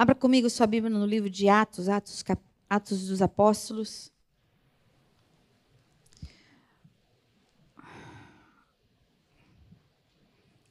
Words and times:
Abra 0.00 0.14
comigo 0.14 0.48
sua 0.48 0.64
Bíblia 0.64 0.96
no 0.96 1.04
livro 1.04 1.28
de 1.28 1.48
Atos, 1.48 1.88
Atos, 1.88 2.22
Atos 2.70 3.08
dos 3.08 3.20
Apóstolos. 3.20 4.12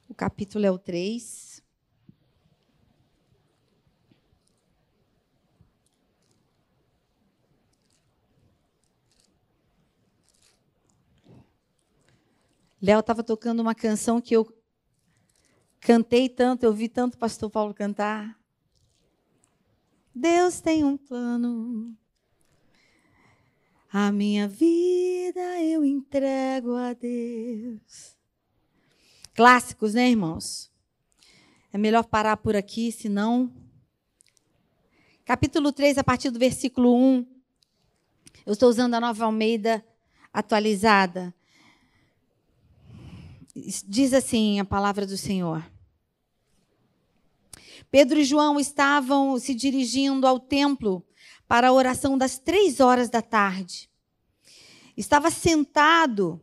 O 0.08 0.14
capítulo 0.14 0.64
é 0.64 0.70
o 0.70 0.78
3. 0.78 1.62
Léo 12.80 13.00
estava 13.00 13.22
tocando 13.22 13.60
uma 13.60 13.74
canção 13.74 14.22
que 14.22 14.34
eu 14.34 14.50
cantei 15.80 16.30
tanto, 16.30 16.62
eu 16.64 16.72
vi 16.72 16.88
tanto 16.88 17.16
o 17.16 17.18
pastor 17.18 17.50
Paulo 17.50 17.74
cantar. 17.74 18.37
Deus 20.18 20.60
tem 20.60 20.82
um 20.82 20.96
plano. 20.96 21.96
A 23.92 24.10
minha 24.10 24.48
vida 24.48 25.62
eu 25.62 25.84
entrego 25.84 26.74
a 26.74 26.92
Deus. 26.92 28.16
Clássicos, 29.32 29.94
né, 29.94 30.10
irmãos? 30.10 30.72
É 31.72 31.78
melhor 31.78 32.04
parar 32.04 32.36
por 32.36 32.56
aqui, 32.56 32.90
senão. 32.90 33.52
Capítulo 35.24 35.70
3, 35.70 35.98
a 35.98 36.04
partir 36.04 36.30
do 36.30 36.38
versículo 36.38 36.96
1. 36.96 37.24
Eu 38.44 38.54
estou 38.54 38.68
usando 38.68 38.94
a 38.94 39.00
nova 39.00 39.24
Almeida 39.24 39.84
atualizada. 40.32 41.32
Diz 43.54 44.12
assim 44.12 44.58
a 44.58 44.64
palavra 44.64 45.06
do 45.06 45.16
Senhor. 45.16 45.64
Pedro 47.90 48.18
e 48.18 48.24
João 48.24 48.60
estavam 48.60 49.38
se 49.38 49.54
dirigindo 49.54 50.26
ao 50.26 50.38
templo 50.38 51.04
para 51.46 51.68
a 51.68 51.72
oração 51.72 52.18
das 52.18 52.38
três 52.38 52.80
horas 52.80 53.08
da 53.08 53.22
tarde. 53.22 53.90
Estava 54.96 55.30
sentado 55.30 56.40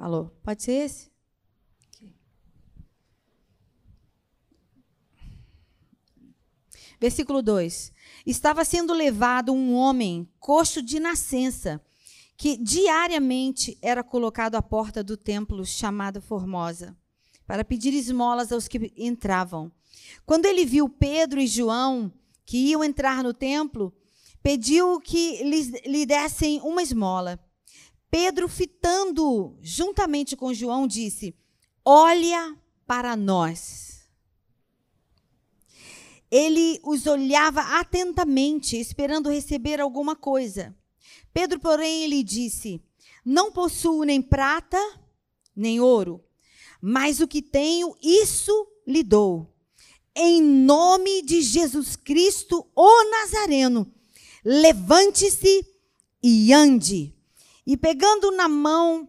Alô, 0.00 0.30
pode 0.42 0.62
ser 0.62 0.72
esse? 0.72 1.10
Versículo 6.98 7.42
2: 7.42 7.92
Estava 8.24 8.64
sendo 8.64 8.94
levado 8.94 9.52
um 9.52 9.74
homem 9.74 10.26
coxo 10.38 10.80
de 10.80 10.98
nascença, 10.98 11.84
que 12.34 12.56
diariamente 12.56 13.76
era 13.82 14.02
colocado 14.02 14.54
à 14.54 14.62
porta 14.62 15.04
do 15.04 15.18
templo 15.18 15.66
chamado 15.66 16.22
Formosa, 16.22 16.96
para 17.46 17.62
pedir 17.62 17.92
esmolas 17.92 18.50
aos 18.50 18.66
que 18.66 18.90
entravam. 18.96 19.70
Quando 20.24 20.46
ele 20.46 20.64
viu 20.64 20.88
Pedro 20.88 21.38
e 21.38 21.46
João, 21.46 22.10
que 22.46 22.56
iam 22.70 22.82
entrar 22.82 23.22
no 23.22 23.34
templo, 23.34 23.94
pediu 24.42 24.98
que 24.98 25.44
lhes, 25.44 25.70
lhe 25.84 26.06
dessem 26.06 26.58
uma 26.62 26.82
esmola. 26.82 27.38
Pedro, 28.10 28.48
fitando 28.48 29.56
juntamente 29.62 30.36
com 30.36 30.52
João, 30.52 30.86
disse: 30.86 31.34
Olha 31.84 32.56
para 32.86 33.16
nós. 33.16 33.90
Ele 36.30 36.80
os 36.84 37.06
olhava 37.06 37.60
atentamente, 37.78 38.76
esperando 38.76 39.30
receber 39.30 39.80
alguma 39.80 40.16
coisa. 40.16 40.76
Pedro, 41.32 41.60
porém, 41.60 42.06
lhe 42.06 42.22
disse: 42.22 42.82
Não 43.24 43.52
possuo 43.52 44.04
nem 44.04 44.20
prata, 44.20 44.78
nem 45.54 45.80
ouro, 45.80 46.24
mas 46.80 47.20
o 47.20 47.28
que 47.28 47.40
tenho, 47.40 47.96
isso 48.02 48.66
lhe 48.86 49.02
dou. 49.02 49.54
Em 50.14 50.42
nome 50.42 51.22
de 51.22 51.40
Jesus 51.42 51.94
Cristo, 51.94 52.66
o 52.74 53.10
Nazareno, 53.10 53.92
levante-se 54.44 55.64
e 56.22 56.52
ande. 56.52 57.14
E 57.70 57.76
pegando 57.76 58.32
na 58.32 58.48
mão 58.48 59.08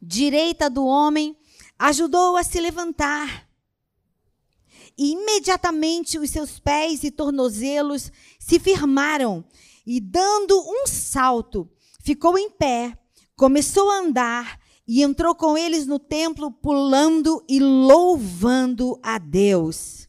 direita 0.00 0.70
do 0.70 0.86
homem, 0.86 1.36
ajudou-o 1.76 2.36
a 2.36 2.44
se 2.44 2.60
levantar. 2.60 3.48
E 4.96 5.10
imediatamente 5.10 6.16
os 6.16 6.30
seus 6.30 6.60
pés 6.60 7.02
e 7.02 7.10
tornozelos 7.10 8.12
se 8.38 8.60
firmaram, 8.60 9.44
e 9.84 9.98
dando 10.00 10.56
um 10.56 10.86
salto, 10.86 11.68
ficou 12.00 12.38
em 12.38 12.48
pé, 12.48 12.96
começou 13.34 13.90
a 13.90 13.98
andar 13.98 14.60
e 14.86 15.02
entrou 15.02 15.34
com 15.34 15.58
eles 15.58 15.84
no 15.84 15.98
templo, 15.98 16.52
pulando 16.52 17.44
e 17.48 17.58
louvando 17.58 19.00
a 19.02 19.18
Deus. 19.18 20.08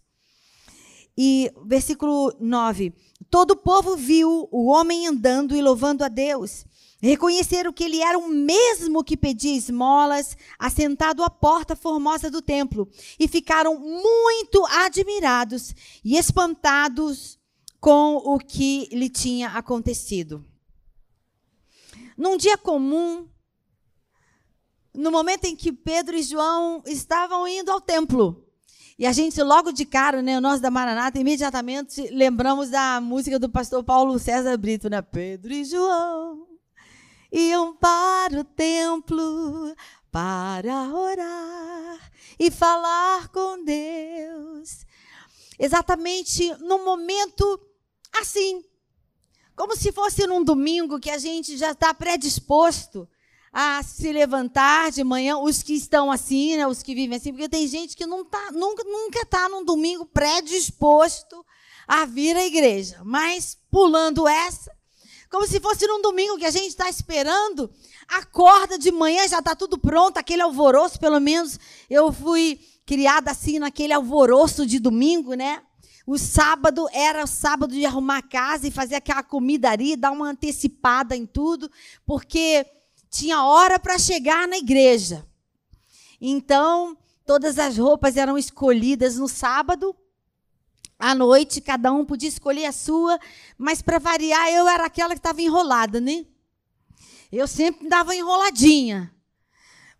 E 1.17 1.51
versículo 1.65 2.31
9: 2.39 2.93
Todo 3.27 3.51
o 3.51 3.57
povo 3.57 3.97
viu 3.97 4.47
o 4.51 4.67
homem 4.67 5.07
andando 5.07 5.55
e 5.55 5.61
louvando 5.63 6.03
a 6.03 6.07
Deus. 6.07 6.63
Reconheceram 7.05 7.71
que 7.71 7.83
ele 7.83 8.01
era 8.01 8.17
o 8.17 8.27
mesmo 8.27 9.03
que 9.03 9.15
pedia 9.15 9.55
esmolas, 9.55 10.35
assentado 10.57 11.23
à 11.23 11.29
porta 11.29 11.75
formosa 11.75 12.31
do 12.31 12.41
templo, 12.41 12.89
e 13.19 13.27
ficaram 13.27 13.77
muito 13.77 14.65
admirados 14.65 15.75
e 16.03 16.17
espantados 16.17 17.37
com 17.79 18.15
o 18.15 18.39
que 18.39 18.89
lhe 18.91 19.07
tinha 19.07 19.49
acontecido. 19.49 20.43
Num 22.17 22.37
dia 22.37 22.57
comum, 22.57 23.29
no 24.91 25.11
momento 25.11 25.45
em 25.45 25.55
que 25.55 25.71
Pedro 25.71 26.15
e 26.15 26.23
João 26.23 26.81
estavam 26.87 27.47
indo 27.47 27.71
ao 27.71 27.79
templo, 27.79 28.43
e 28.97 29.05
a 29.05 29.11
gente, 29.11 29.39
logo 29.43 29.71
de 29.71 29.85
cara, 29.85 30.23
né, 30.23 30.39
nós 30.39 30.59
da 30.59 30.71
Maranata, 30.71 31.19
imediatamente 31.19 32.01
lembramos 32.09 32.71
da 32.71 32.99
música 32.99 33.37
do 33.37 33.47
pastor 33.47 33.83
Paulo 33.83 34.17
César 34.17 34.57
Brito, 34.57 34.89
né? 34.89 35.03
Pedro 35.03 35.53
e 35.53 35.63
João 35.65 36.54
iam 37.35 37.75
para 37.75 38.39
o 38.39 38.43
templo 38.45 39.75
para 40.09 40.87
orar 40.93 42.11
e 42.39 42.49
falar 42.49 43.27
com 43.27 43.61
Deus. 43.63 44.85
Exatamente 45.59 46.55
no 46.59 46.85
momento 46.85 47.59
assim, 48.17 48.63
como 49.53 49.75
se 49.75 49.91
fosse 49.91 50.25
num 50.25 50.43
domingo 50.43 50.99
que 50.99 51.09
a 51.09 51.17
gente 51.17 51.57
já 51.57 51.71
está 51.71 51.93
predisposto 51.93 53.07
a 53.51 53.83
se 53.83 54.11
levantar 54.11 54.91
de 54.91 55.03
manhã, 55.03 55.37
os 55.37 55.61
que 55.61 55.73
estão 55.73 56.11
assim, 56.11 56.57
né, 56.57 56.67
os 56.67 56.83
que 56.83 56.95
vivem 56.95 57.17
assim, 57.17 57.31
porque 57.31 57.49
tem 57.49 57.67
gente 57.67 57.95
que 57.95 58.05
não 58.05 58.23
tá, 58.23 58.51
nunca 58.51 58.83
nunca 58.83 59.21
está 59.21 59.47
num 59.47 59.63
domingo 59.63 60.05
predisposto 60.05 61.45
a 61.87 62.05
vir 62.05 62.35
à 62.35 62.45
igreja, 62.45 63.01
mas 63.03 63.57
pulando 63.71 64.27
essa, 64.27 64.74
como 65.35 65.45
se 65.45 65.59
fosse 65.59 65.85
num 65.85 66.01
domingo 66.01 66.37
que 66.37 66.45
a 66.45 66.49
gente 66.49 66.69
está 66.69 66.89
esperando, 66.89 67.69
acorda 68.07 68.79
de 68.79 68.89
manhã, 68.89 69.27
já 69.27 69.39
está 69.39 69.53
tudo 69.53 69.77
pronto, 69.77 70.17
aquele 70.17 70.41
alvoroço, 70.41 70.97
pelo 70.97 71.19
menos 71.19 71.59
eu 71.89 72.09
fui 72.09 72.57
criada 72.85 73.31
assim 73.31 73.59
naquele 73.59 73.91
alvoroço 73.91 74.65
de 74.65 74.79
domingo, 74.79 75.33
né? 75.33 75.61
O 76.07 76.17
sábado 76.17 76.87
era 76.93 77.21
o 77.21 77.27
sábado 77.27 77.73
de 77.73 77.85
arrumar 77.85 78.19
a 78.19 78.21
casa 78.21 78.65
e 78.65 78.71
fazer 78.71 78.95
aquela 78.95 79.21
comidaria, 79.23 79.97
dar 79.97 80.11
uma 80.11 80.29
antecipada 80.29 81.17
em 81.17 81.25
tudo, 81.25 81.69
porque 82.05 82.65
tinha 83.09 83.43
hora 83.43 83.77
para 83.77 83.99
chegar 83.99 84.47
na 84.47 84.55
igreja. 84.55 85.27
Então, 86.21 86.97
todas 87.25 87.59
as 87.59 87.77
roupas 87.77 88.15
eram 88.15 88.37
escolhidas 88.37 89.17
no 89.17 89.27
sábado 89.27 89.93
à 90.97 91.13
noite, 91.13 91.61
cada 91.61 91.91
um 91.91 92.05
podia 92.05 92.29
escolher 92.29 92.65
a 92.65 92.71
sua, 92.71 93.19
mas 93.57 93.81
para 93.81 93.99
variar, 93.99 94.49
eu 94.49 94.67
era 94.67 94.85
aquela 94.85 95.13
que 95.13 95.19
estava 95.19 95.41
enrolada, 95.41 95.99
né? 95.99 96.25
Eu 97.31 97.47
sempre 97.47 97.87
dava 97.87 98.15
enroladinha. 98.15 99.13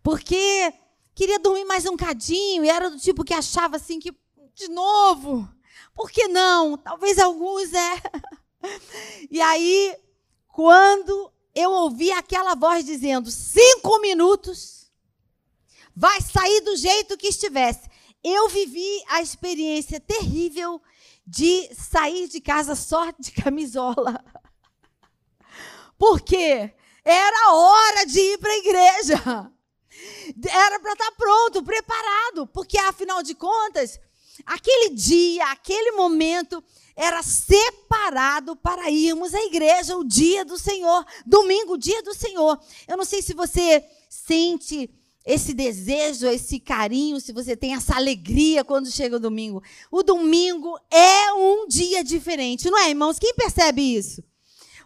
Porque 0.02 0.72
queria 1.14 1.38
dormir 1.38 1.64
mais 1.64 1.84
um 1.84 1.96
cadinho 1.96 2.64
e 2.64 2.70
era 2.70 2.88
do 2.88 2.98
tipo 2.98 3.24
que 3.24 3.34
achava 3.34 3.76
assim 3.76 3.98
que 3.98 4.14
de 4.54 4.68
novo, 4.68 5.46
por 5.94 6.10
que 6.10 6.28
não? 6.28 6.78
Talvez 6.78 7.18
alguns 7.18 7.72
é. 7.72 8.02
E 9.30 9.40
aí, 9.40 9.96
quando 10.48 11.32
eu 11.54 11.70
ouvi 11.70 12.10
aquela 12.10 12.54
voz 12.56 12.84
dizendo 12.84 13.30
cinco 13.30 14.00
minutos, 14.00 14.90
vai 15.94 16.20
sair 16.20 16.62
do 16.62 16.76
jeito 16.76 17.16
que 17.16 17.28
estivesse 17.28 17.88
eu 18.28 18.48
vivi 18.48 19.02
a 19.08 19.22
experiência 19.22 20.00
terrível 20.00 20.80
de 21.26 21.72
sair 21.74 22.28
de 22.28 22.40
casa 22.40 22.74
só 22.74 23.10
de 23.18 23.30
camisola. 23.30 24.24
Porque 25.98 26.72
era 27.04 27.52
hora 27.52 28.04
de 28.04 28.20
ir 28.20 28.38
para 28.38 28.52
a 28.52 28.58
igreja. 28.58 29.52
Era 30.50 30.80
para 30.80 30.92
estar 30.92 31.10
tá 31.10 31.16
pronto, 31.16 31.62
preparado 31.62 32.46
porque 32.48 32.76
afinal 32.78 33.22
de 33.22 33.34
contas, 33.34 33.98
aquele 34.44 34.90
dia, 34.90 35.46
aquele 35.52 35.92
momento 35.92 36.62
era 36.94 37.22
separado 37.22 38.56
para 38.56 38.90
irmos 38.90 39.32
à 39.34 39.42
igreja 39.44 39.96
o 39.96 40.04
dia 40.04 40.44
do 40.44 40.58
Senhor, 40.58 41.06
domingo, 41.24 41.78
dia 41.78 42.02
do 42.02 42.12
Senhor. 42.12 42.60
Eu 42.86 42.96
não 42.96 43.04
sei 43.04 43.22
se 43.22 43.32
você 43.32 43.82
sente 44.08 44.90
esse 45.26 45.52
desejo, 45.52 46.28
esse 46.28 46.60
carinho, 46.60 47.20
se 47.20 47.32
você 47.32 47.56
tem 47.56 47.74
essa 47.74 47.96
alegria 47.96 48.64
quando 48.64 48.90
chega 48.90 49.16
o 49.16 49.20
domingo. 49.20 49.60
O 49.90 50.04
domingo 50.04 50.78
é 50.88 51.32
um 51.32 51.66
dia 51.66 52.04
diferente, 52.04 52.70
não 52.70 52.78
é, 52.78 52.90
irmãos? 52.90 53.18
Quem 53.18 53.34
percebe 53.34 53.82
isso? 53.82 54.22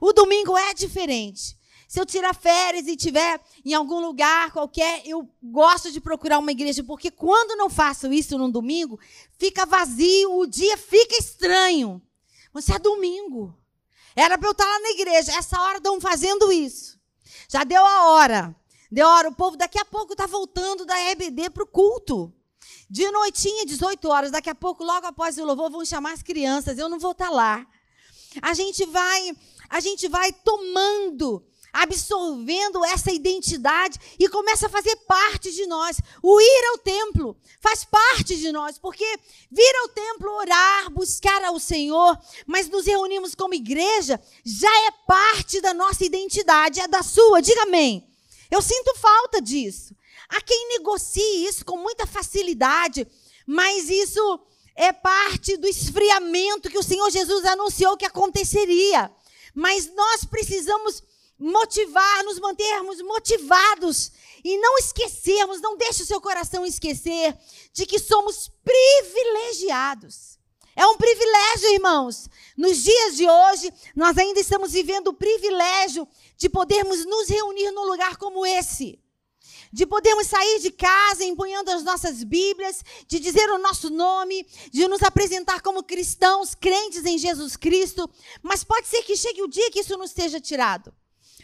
O 0.01 0.15
domingo 0.15 0.57
é 0.57 0.73
diferente. 0.73 1.59
Se 1.87 2.01
eu 2.01 2.07
tirar 2.07 2.35
férias 2.35 2.87
e 2.87 2.97
tiver 2.97 3.39
em 3.65 3.75
algum 3.75 4.01
lugar 4.01 4.51
qualquer, 4.53 5.03
eu 5.05 5.29
gosto 5.43 5.93
de 5.93 6.01
procurar 6.01 6.39
uma 6.39 6.53
igreja, 6.53 6.83
porque 6.85 7.11
quando 7.11 7.59
não 7.59 7.69
faço 7.69 8.11
isso 8.11 8.39
no 8.39 8.51
domingo, 8.51 8.99
fica 9.39 9.67
vazio, 9.67 10.39
o 10.39 10.47
dia 10.47 10.79
fica 10.79 11.17
estranho. 11.19 12.01
Você 12.53 12.73
é 12.73 12.79
domingo. 12.79 13.55
Era 14.17 14.39
para 14.39 14.49
eu 14.49 14.53
estar 14.53 14.65
lá 14.65 14.81
na 14.81 14.91
igreja. 14.91 15.37
Essa 15.37 15.61
hora 15.61 15.79
estão 15.79 16.01
fazendo 16.01 16.51
isso. 16.51 16.99
Já 17.49 17.65
deu 17.65 17.85
a 17.85 18.07
hora. 18.11 18.57
Deu 18.91 19.07
hora, 19.07 19.29
o 19.29 19.35
povo 19.35 19.57
daqui 19.57 19.79
a 19.79 19.85
pouco 19.85 20.13
está 20.13 20.27
voltando 20.27 20.85
da 20.85 20.99
EBD 21.13 21.51
para 21.51 21.63
o 21.63 21.67
culto. 21.67 22.33
De 22.89 23.09
noitinha, 23.09 23.65
18 23.65 24.09
horas, 24.09 24.31
daqui 24.33 24.51
a 24.51 24.55
pouco, 24.55 24.83
logo 24.83 25.07
após 25.07 25.39
o 25.39 25.45
louvor, 25.45 25.71
vão 25.71 25.85
chamar 25.85 26.13
as 26.13 26.23
crianças. 26.23 26.77
Eu 26.77 26.89
não 26.89 26.99
vou 26.99 27.13
estar 27.13 27.29
tá 27.29 27.31
lá. 27.31 27.67
A 28.43 28.53
gente 28.53 28.85
vai, 28.87 29.33
a 29.69 29.79
gente 29.79 30.09
vai 30.09 30.33
tomando, 30.33 31.45
absorvendo 31.73 32.85
essa 32.85 33.13
identidade 33.13 33.97
e 34.19 34.29
começa 34.29 34.67
a 34.67 34.71
fazer 34.71 34.97
parte 35.07 35.53
de 35.53 35.67
nós. 35.67 36.01
O 36.21 36.41
ir 36.41 36.65
ao 36.71 36.79
templo 36.79 37.37
faz 37.61 37.85
parte 37.85 38.37
de 38.37 38.51
nós, 38.51 38.77
porque 38.77 39.07
vir 39.53 39.77
ao 39.83 39.89
templo, 39.89 40.33
orar, 40.33 40.91
buscar 40.91 41.45
ao 41.45 41.61
Senhor, 41.61 42.19
mas 42.45 42.69
nos 42.69 42.87
reunimos 42.87 43.37
como 43.37 43.55
igreja, 43.55 44.21
já 44.45 44.87
é 44.89 44.91
parte 45.07 45.61
da 45.61 45.73
nossa 45.73 46.05
identidade, 46.05 46.81
é 46.81 46.89
da 46.89 47.05
sua. 47.05 47.41
Diga 47.41 47.63
amém. 47.63 48.10
Eu 48.51 48.61
sinto 48.61 48.95
falta 48.97 49.41
disso. 49.41 49.95
Há 50.29 50.41
quem 50.41 50.69
negocie 50.69 51.47
isso 51.47 51.65
com 51.65 51.77
muita 51.77 52.07
facilidade, 52.07 53.07
mas 53.47 53.89
isso 53.89 54.41
é 54.75 54.93
parte 54.93 55.57
do 55.57 55.69
esfriamento 55.69 56.71
que 56.71 56.79
o 56.79 56.83
Senhor 56.83 57.11
Jesus 57.11 57.45
anunciou 57.45 57.97
que 57.97 58.07
aconteceria. 58.07 59.11
Mas 59.55 59.93
nós 59.95 60.25
precisamos 60.25 61.03
motivar, 61.39 62.25
nos 62.25 62.39
mantermos 62.39 63.01
motivados 63.03 64.13
e 64.45 64.59
não 64.59 64.79
esquecermos, 64.79 65.61
não 65.61 65.77
deixe 65.77 66.03
o 66.03 66.07
seu 66.07 66.21
coração 66.21 66.65
esquecer 66.67 67.37
de 67.73 67.87
que 67.87 67.99
somos 67.99 68.51
privilegiados. 68.65 70.40
É 70.81 70.87
um 70.87 70.97
privilégio, 70.97 71.75
irmãos. 71.75 72.31
Nos 72.57 72.79
dias 72.83 73.15
de 73.15 73.29
hoje, 73.29 73.71
nós 73.95 74.17
ainda 74.17 74.41
estamos 74.41 74.73
vivendo 74.73 75.09
o 75.09 75.13
privilégio 75.13 76.09
de 76.39 76.49
podermos 76.49 77.05
nos 77.05 77.29
reunir 77.29 77.71
num 77.71 77.85
lugar 77.85 78.17
como 78.17 78.47
esse. 78.47 78.99
De 79.71 79.85
podermos 79.85 80.27
sair 80.27 80.59
de 80.61 80.71
casa 80.71 81.23
empunhando 81.23 81.71
as 81.71 81.85
nossas 81.85 82.25
Bíblias, 82.25 82.83
de 83.07 83.19
dizer 83.19 83.51
o 83.51 83.59
nosso 83.59 83.91
nome, 83.91 84.47
de 84.73 84.89
nos 84.89 85.03
apresentar 85.03 85.61
como 85.61 85.83
cristãos, 85.83 86.55
crentes 86.55 87.05
em 87.05 87.19
Jesus 87.19 87.57
Cristo. 87.57 88.09
Mas 88.43 88.65
pode 88.65 88.87
ser 88.87 89.03
que 89.03 89.19
chegue 89.19 89.43
o 89.43 89.49
dia 89.49 89.71
que 89.71 89.81
isso 89.81 89.99
nos 89.99 90.13
seja 90.13 90.41
tirado. 90.41 90.95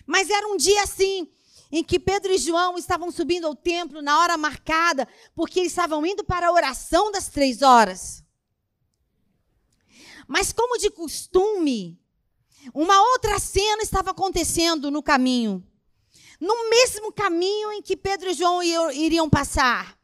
Mas 0.07 0.31
era 0.31 0.49
um 0.49 0.57
dia 0.57 0.83
assim, 0.83 1.31
em 1.71 1.85
que 1.85 2.01
Pedro 2.01 2.33
e 2.33 2.39
João 2.39 2.79
estavam 2.79 3.11
subindo 3.11 3.47
ao 3.47 3.55
templo 3.55 4.01
na 4.01 4.19
hora 4.19 4.39
marcada, 4.39 5.07
porque 5.35 5.61
eles 5.61 5.73
estavam 5.73 6.07
indo 6.07 6.25
para 6.25 6.49
a 6.49 6.53
oração 6.53 7.13
das 7.13 7.29
três 7.29 7.61
horas. 7.61 8.25
Mas, 10.27 10.53
como 10.53 10.79
de 10.79 10.91
costume, 10.91 11.99
uma 12.75 13.01
outra 13.13 13.39
cena 13.39 13.83
estava 13.83 14.11
acontecendo 14.11 14.91
no 14.91 15.03
caminho. 15.03 15.65
No 16.41 16.69
mesmo 16.69 17.13
caminho 17.13 17.73
em 17.73 17.83
que 17.83 17.97
Pedro 17.97 18.31
e 18.31 18.35
João 18.35 18.63
iriam 18.63 19.29
passar. 19.31 19.97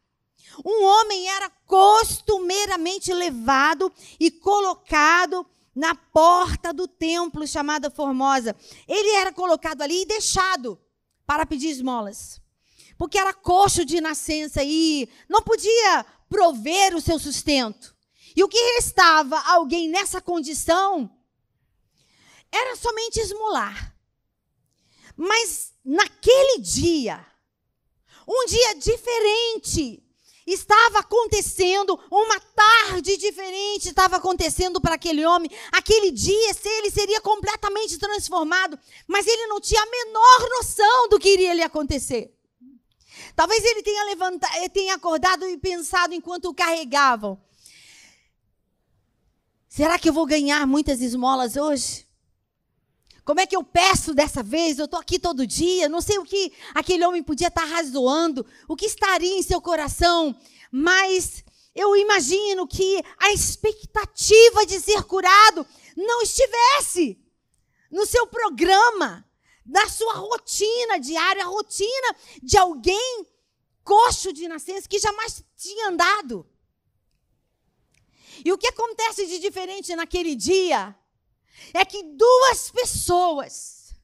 Um 0.64 0.84
homem 0.84 1.28
era 1.28 1.50
costumeiramente 1.66 3.12
levado 3.12 3.92
e 4.20 4.30
colocado 4.30 5.46
na 5.74 5.94
porta 5.94 6.72
do 6.72 6.86
templo 6.86 7.46
chamada 7.46 7.90
Formosa. 7.90 8.54
Ele 8.86 9.10
era 9.16 9.32
colocado 9.32 9.82
ali 9.82 10.02
e 10.02 10.06
deixado 10.06 10.78
para 11.26 11.46
pedir 11.46 11.70
esmolas. 11.70 12.40
Porque 12.98 13.19
era 13.19 13.32
coxo 13.32 13.84
de 13.84 14.00
nascença 14.00 14.62
e 14.62 15.08
não 15.28 15.42
podia 15.42 16.04
prover 16.28 16.94
o 16.94 17.00
seu 17.00 17.19
sustento. 17.19 17.91
E 18.37 18.43
o 18.43 18.49
que 18.49 18.58
restava 18.75 19.38
alguém 19.40 19.88
nessa 19.88 20.20
condição 20.20 21.11
era 22.50 22.76
somente 22.76 23.20
esmolar. 23.20 23.94
Mas 25.17 25.73
naquele 25.84 26.58
dia, 26.58 27.25
um 28.26 28.46
dia 28.46 28.75
diferente, 28.75 30.02
estava 30.46 31.00
acontecendo, 31.00 31.99
uma 32.11 32.40
tarde 32.40 33.17
diferente 33.17 33.88
estava 33.88 34.17
acontecendo 34.17 34.81
para 34.81 34.94
aquele 34.94 35.25
homem. 35.25 35.50
Aquele 35.70 36.11
dia, 36.11 36.56
ele 36.64 36.90
seria 36.90 37.20
completamente 37.20 37.99
transformado, 37.99 38.79
mas 39.06 39.26
ele 39.26 39.46
não 39.46 39.61
tinha 39.61 39.82
a 39.82 39.87
menor 39.87 40.49
noção 40.50 41.08
do 41.08 41.19
que 41.19 41.29
iria 41.29 41.55
lhe 41.55 41.62
acontecer. 41.62 42.34
Talvez 43.37 43.64
ele 43.64 43.82
tenha 43.82 44.05
levantado, 44.05 44.69
tenha 44.70 44.94
acordado 44.94 45.46
e 45.46 45.56
pensado 45.58 46.14
enquanto 46.14 46.46
o 46.46 46.55
carregavam. 46.55 47.40
Será 49.74 49.98
que 49.98 50.06
eu 50.06 50.12
vou 50.12 50.26
ganhar 50.26 50.66
muitas 50.66 51.00
esmolas 51.00 51.56
hoje? 51.56 52.06
Como 53.24 53.40
é 53.40 53.46
que 53.46 53.56
eu 53.56 53.64
peço 53.64 54.12
dessa 54.12 54.42
vez? 54.42 54.78
Eu 54.78 54.84
estou 54.84 55.00
aqui 55.00 55.19
todo 55.19 55.46
dia, 55.46 55.88
não 55.88 56.02
sei 56.02 56.19
o 56.19 56.24
que 56.24 56.52
aquele 56.74 57.02
homem 57.06 57.22
podia 57.22 57.48
estar 57.48 57.64
razoando, 57.64 58.44
o 58.69 58.76
que 58.76 58.84
estaria 58.84 59.38
em 59.38 59.42
seu 59.42 59.62
coração, 59.62 60.38
mas 60.70 61.42
eu 61.74 61.96
imagino 61.96 62.69
que 62.69 63.02
a 63.19 63.32
expectativa 63.32 64.66
de 64.66 64.78
ser 64.78 65.04
curado 65.04 65.66
não 65.96 66.20
estivesse 66.20 67.19
no 67.90 68.04
seu 68.04 68.26
programa, 68.26 69.26
na 69.64 69.88
sua 69.88 70.16
rotina 70.16 71.00
diária, 71.00 71.44
a 71.44 71.48
rotina 71.48 72.14
de 72.42 72.58
alguém 72.58 73.26
coxo 73.82 74.34
de 74.34 74.46
nascença 74.48 74.86
que 74.86 74.98
jamais 74.98 75.42
tinha 75.56 75.88
andado. 75.88 76.46
E 78.44 78.53
o 78.53 78.58
que 78.58 78.69
acontece 78.69 79.27
de 79.27 79.39
diferente 79.39 79.94
naquele 79.94 80.34
dia 80.34 80.96
é 81.72 81.84
que 81.84 82.03
duas 82.03 82.70
pessoas 82.70 83.94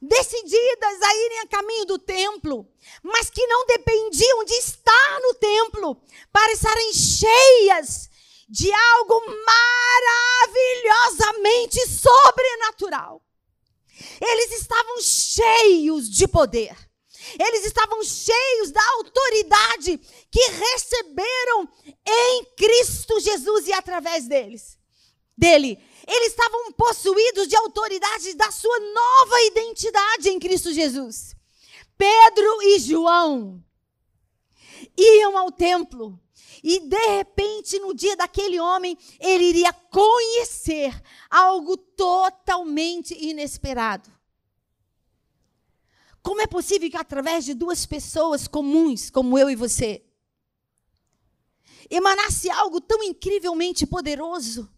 decididas 0.00 1.02
a 1.02 1.14
irem 1.14 1.40
a 1.40 1.46
caminho 1.46 1.84
do 1.84 1.98
templo, 1.98 2.66
mas 3.02 3.28
que 3.28 3.46
não 3.46 3.66
dependiam 3.66 4.44
de 4.44 4.54
estar 4.54 5.20
no 5.20 5.34
templo 5.34 6.00
para 6.32 6.50
estarem 6.52 6.90
cheias 6.92 8.08
de 8.48 8.72
algo 8.72 9.22
maravilhosamente 9.46 11.86
sobrenatural. 11.86 13.22
Eles 14.20 14.52
estavam 14.60 15.00
cheios 15.00 16.08
de 16.08 16.26
poder. 16.26 16.89
Eles 17.38 17.66
estavam 17.66 18.02
cheios 18.02 18.70
da 18.70 18.82
autoridade 18.94 19.98
que 20.30 20.40
receberam 20.50 21.68
em 22.06 22.44
Cristo 22.56 23.20
Jesus 23.20 23.66
e 23.66 23.72
através 23.72 24.26
deles. 24.26 24.78
Dele, 25.36 25.78
eles 26.06 26.28
estavam 26.28 26.72
possuídos 26.72 27.48
de 27.48 27.56
autoridade 27.56 28.34
da 28.34 28.50
sua 28.50 28.78
nova 28.78 29.42
identidade 29.44 30.28
em 30.28 30.38
Cristo 30.38 30.72
Jesus. 30.72 31.34
Pedro 31.96 32.62
e 32.62 32.78
João 32.78 33.62
iam 34.96 35.36
ao 35.36 35.50
templo 35.50 36.18
e 36.62 36.80
de 36.80 37.06
repente, 37.16 37.78
no 37.78 37.94
dia 37.94 38.16
daquele 38.16 38.60
homem, 38.60 38.96
ele 39.18 39.44
iria 39.44 39.72
conhecer 39.72 40.94
algo 41.30 41.76
totalmente 41.76 43.14
inesperado. 43.14 44.10
Como 46.22 46.40
é 46.40 46.46
possível 46.46 46.90
que 46.90 46.96
através 46.96 47.44
de 47.44 47.54
duas 47.54 47.86
pessoas 47.86 48.46
comuns, 48.46 49.10
como 49.10 49.38
eu 49.38 49.48
e 49.48 49.56
você, 49.56 50.04
emanasse 51.90 52.50
algo 52.50 52.80
tão 52.80 53.02
incrivelmente 53.02 53.86
poderoso? 53.86 54.70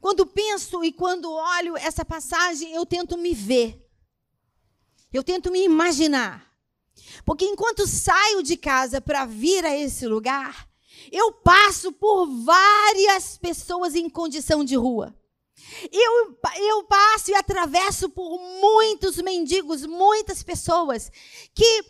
Quando 0.00 0.26
penso 0.26 0.84
e 0.84 0.92
quando 0.92 1.30
olho 1.30 1.76
essa 1.76 2.04
passagem, 2.04 2.72
eu 2.72 2.86
tento 2.86 3.18
me 3.18 3.34
ver. 3.34 3.86
Eu 5.12 5.22
tento 5.22 5.50
me 5.50 5.64
imaginar. 5.64 6.50
Porque 7.24 7.44
enquanto 7.44 7.86
saio 7.86 8.42
de 8.42 8.56
casa 8.56 9.00
para 9.00 9.24
vir 9.24 9.64
a 9.64 9.76
esse 9.76 10.06
lugar, 10.06 10.68
eu 11.10 11.32
passo 11.32 11.92
por 11.92 12.26
várias 12.26 13.36
pessoas 13.36 13.94
em 13.94 14.08
condição 14.08 14.64
de 14.64 14.76
rua. 14.76 15.14
Eu, 15.92 16.38
eu 16.56 16.84
passo 16.84 17.30
e 17.30 17.34
atravesso 17.34 18.08
por 18.10 18.38
muitos 18.38 19.16
mendigos, 19.16 19.84
muitas 19.86 20.42
pessoas 20.42 21.10
que 21.54 21.84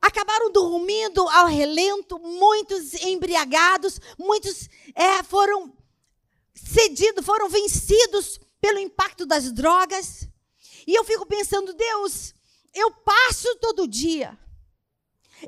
acabaram 0.00 0.50
dormindo 0.52 1.26
ao 1.28 1.46
relento, 1.46 2.18
muitos 2.18 2.94
embriagados, 2.94 4.00
muitos 4.18 4.68
é, 4.94 5.22
foram 5.22 5.74
cedidos, 6.54 7.24
foram 7.24 7.48
vencidos 7.48 8.38
pelo 8.60 8.78
impacto 8.78 9.24
das 9.24 9.52
drogas. 9.52 10.28
E 10.86 10.94
eu 10.94 11.04
fico 11.04 11.24
pensando, 11.24 11.72
Deus, 11.72 12.34
eu 12.74 12.90
passo 12.90 13.54
todo 13.56 13.88
dia. 13.88 14.38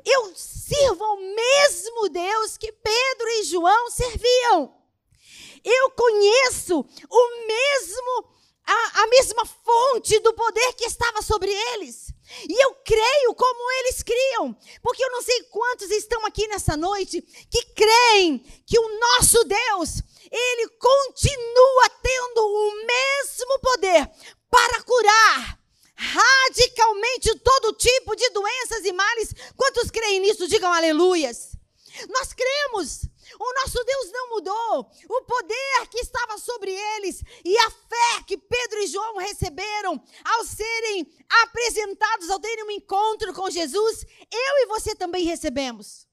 Eu 0.05 0.33
sirvo 0.35 1.03
ao 1.03 1.17
mesmo 1.17 2.09
Deus 2.09 2.57
que 2.57 2.71
Pedro 2.71 3.27
e 3.39 3.43
João 3.43 3.89
serviam. 3.89 4.75
Eu 5.69 5.91
conheço 5.91 6.79
o 6.79 7.45
mesmo 7.45 8.37
a, 8.65 9.03
a 9.03 9.07
mesma 9.07 9.45
fonte 9.45 10.19
do 10.19 10.33
poder 10.33 10.73
que 10.73 10.85
estava 10.85 11.21
sobre 11.21 11.51
eles. 11.73 12.13
E 12.47 12.63
eu 12.65 12.75
creio 12.85 13.33
como 13.33 13.71
eles 13.79 14.03
criam, 14.03 14.55
porque 14.81 15.03
eu 15.03 15.11
não 15.11 15.21
sei 15.21 15.43
quantos 15.43 15.89
estão 15.91 16.25
aqui 16.25 16.45
nessa 16.47 16.75
noite 16.75 17.21
que 17.21 17.63
creem 17.73 18.39
que 18.65 18.77
o 18.77 18.99
nosso 18.99 19.43
Deus, 19.45 20.01
ele 20.29 20.67
continua 20.69 21.89
tendo 22.01 22.45
o 22.45 22.85
mesmo 22.85 23.59
poder 23.59 24.11
para 24.49 24.83
curar 24.83 25.57
radicalmente 25.95 27.39
todo 27.39 27.73
tipo 27.73 28.15
de 28.15 28.29
doenças 28.29 28.85
e 28.85 28.91
males. 28.91 29.33
Quantos 29.55 29.89
creem 29.89 30.19
nisso? 30.19 30.47
Digam 30.47 30.71
aleluias. 30.71 31.57
Nós 32.09 32.33
cremos. 32.33 33.01
O 33.39 33.53
nosso 33.61 33.83
Deus 33.83 34.11
não 34.11 34.29
mudou. 34.29 34.91
O 35.09 35.21
poder 35.23 35.87
que 35.89 35.99
estava 35.99 36.37
sobre 36.37 36.71
eles 36.71 37.21
e 37.43 37.57
a 37.57 37.71
fé 37.71 38.23
que 38.25 38.37
Pedro 38.37 38.79
e 38.79 38.87
João 38.87 39.17
receberam 39.17 40.01
ao 40.23 40.43
serem 40.45 41.07
apresentados, 41.43 42.29
ao 42.29 42.39
terem 42.39 42.65
um 42.65 42.71
encontro 42.71 43.33
com 43.33 43.49
Jesus, 43.49 44.05
eu 44.31 44.63
e 44.63 44.65
você 44.67 44.95
também 44.95 45.23
recebemos. 45.23 46.07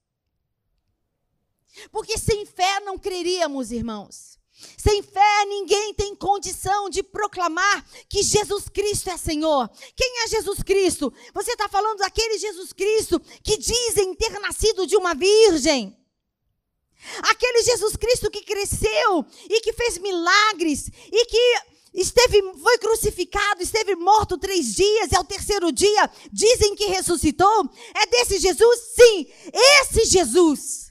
Porque 1.91 2.17
sem 2.17 2.45
fé 2.45 2.79
não 2.81 2.97
creríamos, 2.97 3.71
irmãos. 3.71 4.35
Sem 4.77 5.03
fé, 5.03 5.45
ninguém 5.45 5.93
tem 5.93 6.15
condição 6.15 6.89
de 6.89 7.03
proclamar 7.03 7.85
que 8.07 8.23
Jesus 8.23 8.69
Cristo 8.69 9.09
é 9.09 9.17
Senhor. 9.17 9.69
Quem 9.95 10.23
é 10.23 10.27
Jesus 10.29 10.63
Cristo? 10.63 11.13
Você 11.33 11.51
está 11.51 11.67
falando 11.67 11.97
daquele 11.97 12.37
Jesus 12.37 12.71
Cristo 12.71 13.19
que 13.43 13.57
dizem 13.57 14.15
ter 14.15 14.39
nascido 14.39 14.87
de 14.87 14.95
uma 14.95 15.13
virgem. 15.13 15.97
Aquele 17.23 17.63
Jesus 17.63 17.95
Cristo 17.95 18.29
que 18.29 18.43
cresceu 18.43 19.25
e 19.49 19.61
que 19.61 19.73
fez 19.73 19.97
milagres 19.97 20.89
e 21.11 21.25
que 21.25 21.55
esteve, 21.93 22.41
foi 22.61 22.77
crucificado, 22.77 23.61
esteve 23.61 23.95
morto 23.95 24.37
três 24.37 24.75
dias 24.75 25.11
e 25.11 25.15
ao 25.15 25.23
terceiro 25.23 25.71
dia 25.71 26.09
dizem 26.31 26.75
que 26.75 26.85
ressuscitou. 26.85 27.69
É 27.95 28.05
desse 28.07 28.39
Jesus? 28.39 28.79
Sim, 28.95 29.27
esse 29.53 30.05
Jesus. 30.05 30.85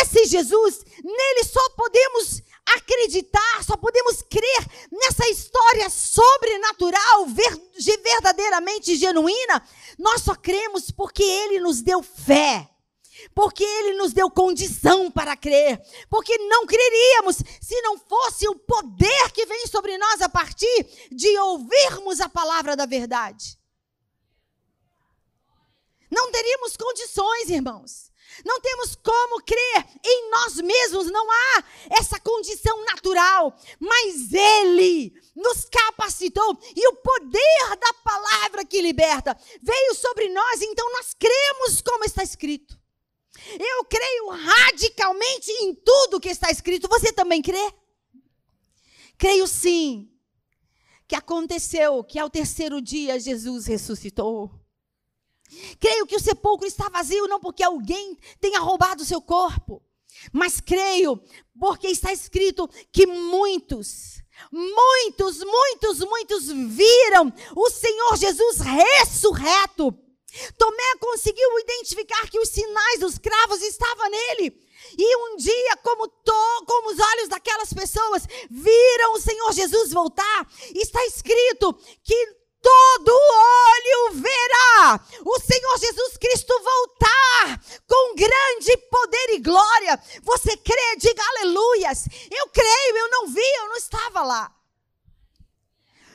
Esse 0.00 0.26
Jesus, 0.26 0.84
nele 1.02 1.44
só 1.44 1.70
podemos 1.70 2.42
acreditar, 2.76 3.64
só 3.64 3.76
podemos 3.76 4.22
crer 4.22 4.66
nessa 4.92 5.28
história 5.30 5.88
sobrenatural, 5.88 7.26
verdadeiramente 8.02 8.94
genuína. 8.94 9.66
Nós 9.98 10.22
só 10.22 10.34
cremos 10.34 10.90
porque 10.90 11.22
ele 11.22 11.60
nos 11.60 11.80
deu 11.80 12.02
fé 12.02 12.68
porque 13.34 13.64
Ele 13.64 13.94
nos 13.94 14.12
deu 14.12 14.30
condição 14.30 15.10
para 15.10 15.36
crer, 15.36 15.80
porque 16.08 16.36
não 16.38 16.66
creríamos 16.66 17.36
se 17.60 17.80
não 17.82 17.98
fosse 17.98 18.48
o 18.48 18.54
poder 18.54 19.32
que 19.32 19.46
vem 19.46 19.66
sobre 19.66 19.96
nós 19.98 20.20
a 20.22 20.28
partir 20.28 21.08
de 21.10 21.38
ouvirmos 21.38 22.20
a 22.20 22.28
palavra 22.28 22.76
da 22.76 22.86
verdade. 22.86 23.58
Não 26.10 26.30
teríamos 26.30 26.76
condições, 26.76 27.50
irmãos. 27.50 28.08
Não 28.44 28.60
temos 28.60 28.94
como 28.94 29.42
crer 29.42 29.84
em 30.04 30.30
nós 30.30 30.56
mesmos, 30.56 31.10
não 31.10 31.30
há 31.30 31.64
essa 31.98 32.20
condição 32.20 32.84
natural, 32.84 33.54
mas 33.80 34.32
Ele 34.32 35.12
nos 35.34 35.64
capacitou 35.64 36.56
e 36.76 36.88
o 36.88 36.96
poder 36.96 37.76
da 37.80 37.92
palavra 38.04 38.64
que 38.64 38.80
liberta 38.80 39.36
veio 39.60 39.94
sobre 39.94 40.28
nós, 40.28 40.62
então 40.62 40.92
nós 40.92 41.14
cremos 41.18 41.80
como 41.80 42.04
está 42.04 42.22
escrito. 42.22 42.77
Eu 43.58 43.84
creio 43.84 44.28
radicalmente 44.30 45.50
em 45.50 45.74
tudo 45.74 46.20
que 46.20 46.28
está 46.28 46.50
escrito. 46.50 46.88
Você 46.88 47.12
também 47.12 47.40
crê? 47.40 47.72
Creio 49.16 49.46
sim 49.46 50.10
que 51.06 51.14
aconteceu 51.14 52.04
que 52.04 52.18
ao 52.18 52.28
terceiro 52.28 52.82
dia 52.82 53.18
Jesus 53.18 53.66
ressuscitou. 53.66 54.50
Creio 55.80 56.06
que 56.06 56.16
o 56.16 56.20
sepulcro 56.20 56.66
está 56.66 56.88
vazio 56.88 57.26
não 57.26 57.40
porque 57.40 57.62
alguém 57.62 58.18
tenha 58.38 58.60
roubado 58.60 59.02
o 59.02 59.06
seu 59.06 59.20
corpo, 59.20 59.82
mas 60.30 60.60
creio 60.60 61.20
porque 61.58 61.88
está 61.88 62.12
escrito 62.12 62.68
que 62.92 63.06
muitos, 63.06 64.22
muitos, 64.52 65.38
muitos, 65.42 65.98
muitos 66.00 66.46
viram 66.48 67.32
o 67.56 67.70
Senhor 67.70 68.16
Jesus 68.16 68.60
ressurreto 68.60 69.98
Tomé 70.56 70.96
conseguiu 71.00 71.58
identificar 71.60 72.28
que 72.28 72.38
os 72.38 72.48
sinais 72.48 73.00
dos 73.00 73.18
cravos 73.18 73.62
estavam 73.62 74.10
nele. 74.10 74.68
E 74.96 75.16
um 75.16 75.36
dia, 75.36 75.76
como, 75.82 76.08
to, 76.08 76.64
como 76.66 76.90
os 76.90 76.98
olhos 76.98 77.28
daquelas 77.28 77.72
pessoas 77.72 78.22
viram 78.50 79.14
o 79.14 79.20
Senhor 79.20 79.52
Jesus 79.52 79.92
voltar, 79.92 80.46
está 80.74 81.04
escrito 81.06 81.74
que 82.04 82.38
todo 82.60 83.12
olho 83.12 84.14
verá 84.14 85.00
o 85.24 85.40
Senhor 85.40 85.78
Jesus 85.78 86.16
Cristo 86.16 86.54
voltar 86.62 87.64
com 87.86 88.14
grande 88.14 88.76
poder 88.90 89.30
e 89.34 89.40
glória. 89.40 90.00
Você 90.22 90.56
crê? 90.56 90.96
Diga 90.98 91.22
aleluias. 91.22 92.06
Eu 92.30 92.48
creio, 92.48 92.96
eu 92.96 93.10
não 93.10 93.28
vi, 93.28 93.54
eu 93.58 93.68
não 93.68 93.76
estava 93.76 94.22
lá. 94.22 94.54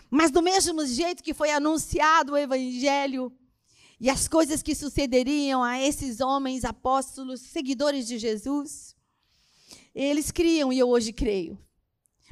Mas 0.10 0.32
do 0.32 0.42
mesmo 0.42 0.86
jeito 0.86 1.24
que 1.24 1.34
foi 1.34 1.50
anunciado 1.51 2.34
o 2.34 2.38
evangelho, 2.38 3.32
e 4.00 4.10
as 4.10 4.28
coisas 4.28 4.62
que 4.62 4.76
sucederiam 4.76 5.64
a 5.64 5.82
esses 5.82 6.20
homens 6.20 6.66
apóstolos, 6.66 7.42
seguidores 7.42 8.08
de 8.08 8.18
Jesus, 8.18 8.96
eles 9.94 10.32
criam 10.32 10.74
e 10.74 10.80
eu 10.80 10.90
hoje 10.90 11.14
creio. 11.14 11.58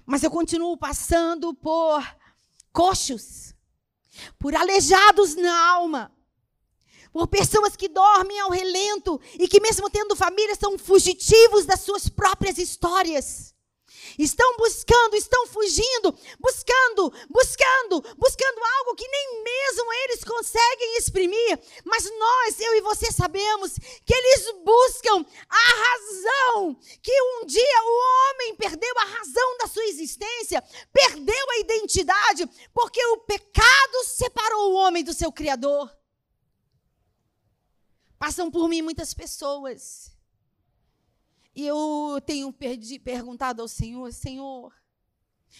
Mas 0.05 0.23
eu 0.23 0.31
continuo 0.31 0.75
passando 0.75 1.53
por 1.53 2.03
coxos, 2.71 3.53
por 4.39 4.55
aleijados 4.55 5.35
na 5.35 5.69
alma, 5.69 6.11
por 7.11 7.27
pessoas 7.27 7.75
que 7.75 7.87
dormem 7.87 8.39
ao 8.39 8.49
relento 8.49 9.19
e 9.33 9.47
que, 9.47 9.59
mesmo 9.59 9.89
tendo 9.89 10.15
família, 10.15 10.55
são 10.55 10.77
fugitivos 10.77 11.65
das 11.65 11.81
suas 11.81 12.09
próprias 12.09 12.57
histórias. 12.57 13.53
Estão 14.17 14.57
buscando, 14.57 15.15
estão 15.15 15.47
fugindo, 15.47 16.15
buscando, 16.39 17.13
buscando, 17.29 18.01
buscando 18.17 18.61
algo 18.77 18.95
que 18.95 19.07
nem 19.07 19.43
mesmo 19.43 19.93
eles 20.03 20.23
conseguem 20.23 20.97
exprimir. 20.97 21.59
Mas 21.85 22.03
nós, 22.03 22.59
eu 22.59 22.75
e 22.75 22.81
você 22.81 23.11
sabemos 23.11 23.77
que 24.05 24.13
eles 24.13 24.51
buscam 24.63 25.25
a 25.49 25.73
razão, 25.83 26.75
que 27.01 27.21
um 27.21 27.45
dia 27.45 27.83
o 27.83 28.31
homem 28.31 28.55
perdeu 28.55 28.93
a 28.99 29.05
razão 29.05 29.57
da 29.57 29.67
sua 29.67 29.85
existência, 29.85 30.63
perdeu 30.91 31.51
a 31.51 31.59
identidade, 31.59 32.47
porque 32.73 33.03
o 33.07 33.17
pecado 33.19 34.03
separou 34.05 34.71
o 34.71 34.75
homem 34.75 35.03
do 35.03 35.13
seu 35.13 35.31
criador. 35.31 35.91
Passam 38.17 38.51
por 38.51 38.69
mim 38.69 38.81
muitas 38.81 39.13
pessoas 39.13 40.11
e 41.55 41.65
eu 41.65 42.21
tenho 42.25 42.51
perdi, 42.53 42.99
perguntado 42.99 43.61
ao 43.61 43.67
Senhor: 43.67 44.11
Senhor, 44.13 44.73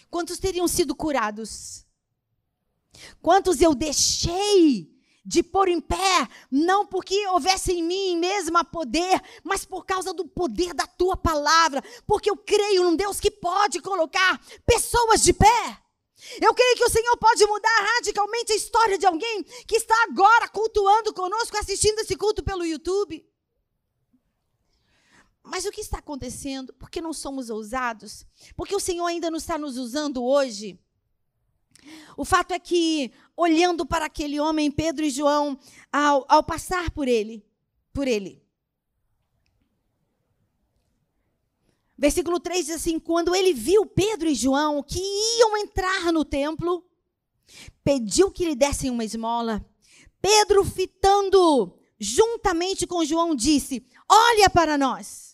quantos 0.09 0.39
teriam 0.39 0.67
sido 0.67 0.95
curados? 0.95 1.85
Quantos 3.21 3.61
eu 3.61 3.73
deixei 3.73 4.91
de 5.23 5.43
pôr 5.43 5.67
em 5.67 5.79
pé, 5.79 6.27
não 6.49 6.85
porque 6.85 7.27
houvesse 7.27 7.73
em 7.73 7.83
mim 7.83 8.17
mesma 8.17 8.63
poder, 8.63 9.21
mas 9.43 9.63
por 9.63 9.85
causa 9.85 10.13
do 10.13 10.27
poder 10.27 10.73
da 10.73 10.87
tua 10.87 11.15
palavra, 11.15 11.83
porque 12.07 12.29
eu 12.29 12.35
creio 12.35 12.83
num 12.83 12.95
Deus 12.95 13.19
que 13.19 13.29
pode 13.29 13.81
colocar 13.81 14.41
pessoas 14.65 15.21
de 15.21 15.33
pé. 15.33 15.77
Eu 16.39 16.53
creio 16.53 16.75
que 16.75 16.83
o 16.83 16.89
Senhor 16.89 17.17
pode 17.17 17.45
mudar 17.45 17.87
radicalmente 17.95 18.53
a 18.53 18.55
história 18.55 18.97
de 18.97 19.05
alguém 19.05 19.43
que 19.67 19.75
está 19.75 19.95
agora 20.03 20.47
cultuando 20.49 21.13
conosco, 21.13 21.57
assistindo 21.57 21.99
esse 21.99 22.15
culto 22.15 22.43
pelo 22.43 22.65
YouTube. 22.65 23.25
Mas 25.43 25.65
o 25.65 25.71
que 25.71 25.81
está 25.81 25.97
acontecendo? 25.97 26.73
Por 26.73 26.89
que 26.89 27.01
não 27.01 27.13
somos 27.13 27.49
ousados? 27.49 28.25
Porque 28.55 28.75
o 28.75 28.79
Senhor 28.79 29.05
ainda 29.05 29.29
não 29.29 29.37
está 29.37 29.57
nos 29.57 29.77
usando 29.77 30.23
hoje. 30.23 30.79
O 32.15 32.23
fato 32.23 32.53
é 32.53 32.59
que, 32.59 33.11
olhando 33.35 33.85
para 33.85 34.05
aquele 34.05 34.39
homem, 34.39 34.69
Pedro 34.69 35.03
e 35.03 35.09
João, 35.09 35.57
ao, 35.91 36.25
ao 36.29 36.43
passar 36.43 36.91
por 36.91 37.07
ele, 37.07 37.43
por 37.91 38.07
ele. 38.07 38.41
Versículo 41.97 42.39
3 42.39 42.65
diz 42.65 42.75
assim: 42.75 42.99
Quando 42.99 43.35
ele 43.35 43.53
viu 43.53 43.85
Pedro 43.85 44.27
e 44.27 44.35
João 44.35 44.83
que 44.83 44.99
iam 45.39 45.57
entrar 45.57 46.11
no 46.11 46.25
templo, 46.25 46.83
pediu 47.83 48.31
que 48.31 48.45
lhe 48.45 48.55
dessem 48.55 48.89
uma 48.89 49.05
esmola. 49.05 49.65
Pedro, 50.21 50.63
fitando 50.63 51.77
juntamente 51.99 52.85
com 52.85 53.05
João, 53.05 53.35
disse: 53.35 53.85
Olha 54.09 54.49
para 54.49 54.77
nós. 54.77 55.30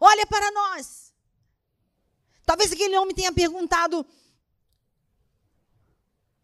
Olha 0.00 0.26
para 0.26 0.50
nós. 0.50 1.14
Talvez 2.44 2.72
aquele 2.72 2.96
homem 2.96 3.14
tenha 3.14 3.32
perguntado: 3.32 4.06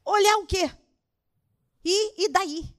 Olhar 0.05 0.39
o 0.39 0.47
quê? 0.47 0.71
E, 1.85 2.25
e 2.25 2.29
daí? 2.29 2.75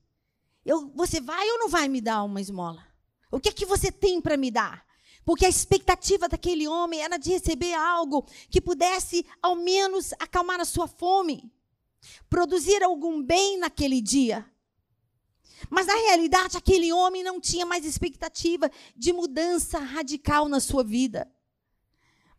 Eu, 0.65 0.89
você 0.95 1.19
vai 1.19 1.49
ou 1.51 1.59
não 1.59 1.69
vai 1.69 1.87
me 1.87 1.99
dar 1.99 2.23
uma 2.23 2.39
esmola? 2.39 2.85
O 3.31 3.39
que 3.39 3.49
é 3.49 3.51
que 3.51 3.65
você 3.65 3.91
tem 3.91 4.21
para 4.21 4.37
me 4.37 4.49
dar? 4.49 4.85
Porque 5.25 5.45
a 5.45 5.49
expectativa 5.49 6.27
daquele 6.27 6.67
homem 6.67 7.01
era 7.01 7.17
de 7.17 7.31
receber 7.31 7.73
algo 7.73 8.25
que 8.49 8.61
pudesse, 8.61 9.25
ao 9.41 9.55
menos, 9.55 10.13
acalmar 10.19 10.59
a 10.59 10.65
sua 10.65 10.87
fome, 10.87 11.51
produzir 12.29 12.83
algum 12.83 13.23
bem 13.23 13.57
naquele 13.57 14.01
dia. 14.01 14.45
Mas 15.69 15.87
na 15.87 15.95
realidade, 15.95 16.57
aquele 16.57 16.91
homem 16.91 17.23
não 17.23 17.39
tinha 17.39 17.65
mais 17.65 17.85
expectativa 17.85 18.69
de 18.95 19.13
mudança 19.13 19.79
radical 19.79 20.47
na 20.47 20.59
sua 20.59 20.83
vida. 20.83 21.31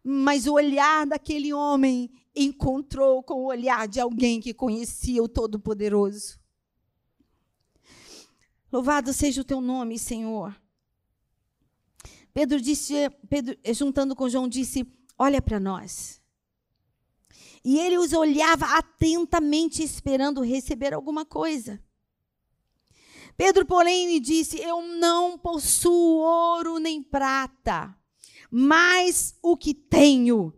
Mas 0.02 0.46
o 0.46 0.54
olhar 0.54 1.06
daquele 1.06 1.52
homem 1.52 2.10
encontrou 2.34 3.22
com 3.22 3.34
o 3.34 3.46
olhar 3.46 3.88
de 3.88 4.00
alguém 4.00 4.40
que 4.40 4.52
conhecia 4.52 5.22
o 5.22 5.28
Todo-Poderoso. 5.28 6.38
Louvado 8.70 9.12
seja 9.12 9.40
o 9.40 9.44
teu 9.44 9.60
nome, 9.60 9.98
Senhor. 9.98 10.54
Pedro 12.32 12.60
disse, 12.60 13.08
Pedro, 13.30 13.56
juntando 13.72 14.16
com 14.16 14.28
João, 14.28 14.48
disse: 14.48 14.84
Olha 15.16 15.40
para 15.40 15.60
nós. 15.60 16.20
E 17.64 17.78
ele 17.78 17.96
os 17.96 18.12
olhava 18.12 18.66
atentamente, 18.76 19.82
esperando 19.82 20.42
receber 20.42 20.92
alguma 20.92 21.24
coisa. 21.24 21.80
Pedro, 23.36 23.66
porém, 23.66 24.08
lhe 24.08 24.20
disse: 24.20 24.60
Eu 24.60 24.82
não 24.82 25.38
possuo 25.38 26.20
ouro 26.20 26.78
nem 26.78 27.02
prata, 27.02 27.96
mas 28.50 29.36
o 29.42 29.56
que 29.56 29.74
tenho, 29.74 30.52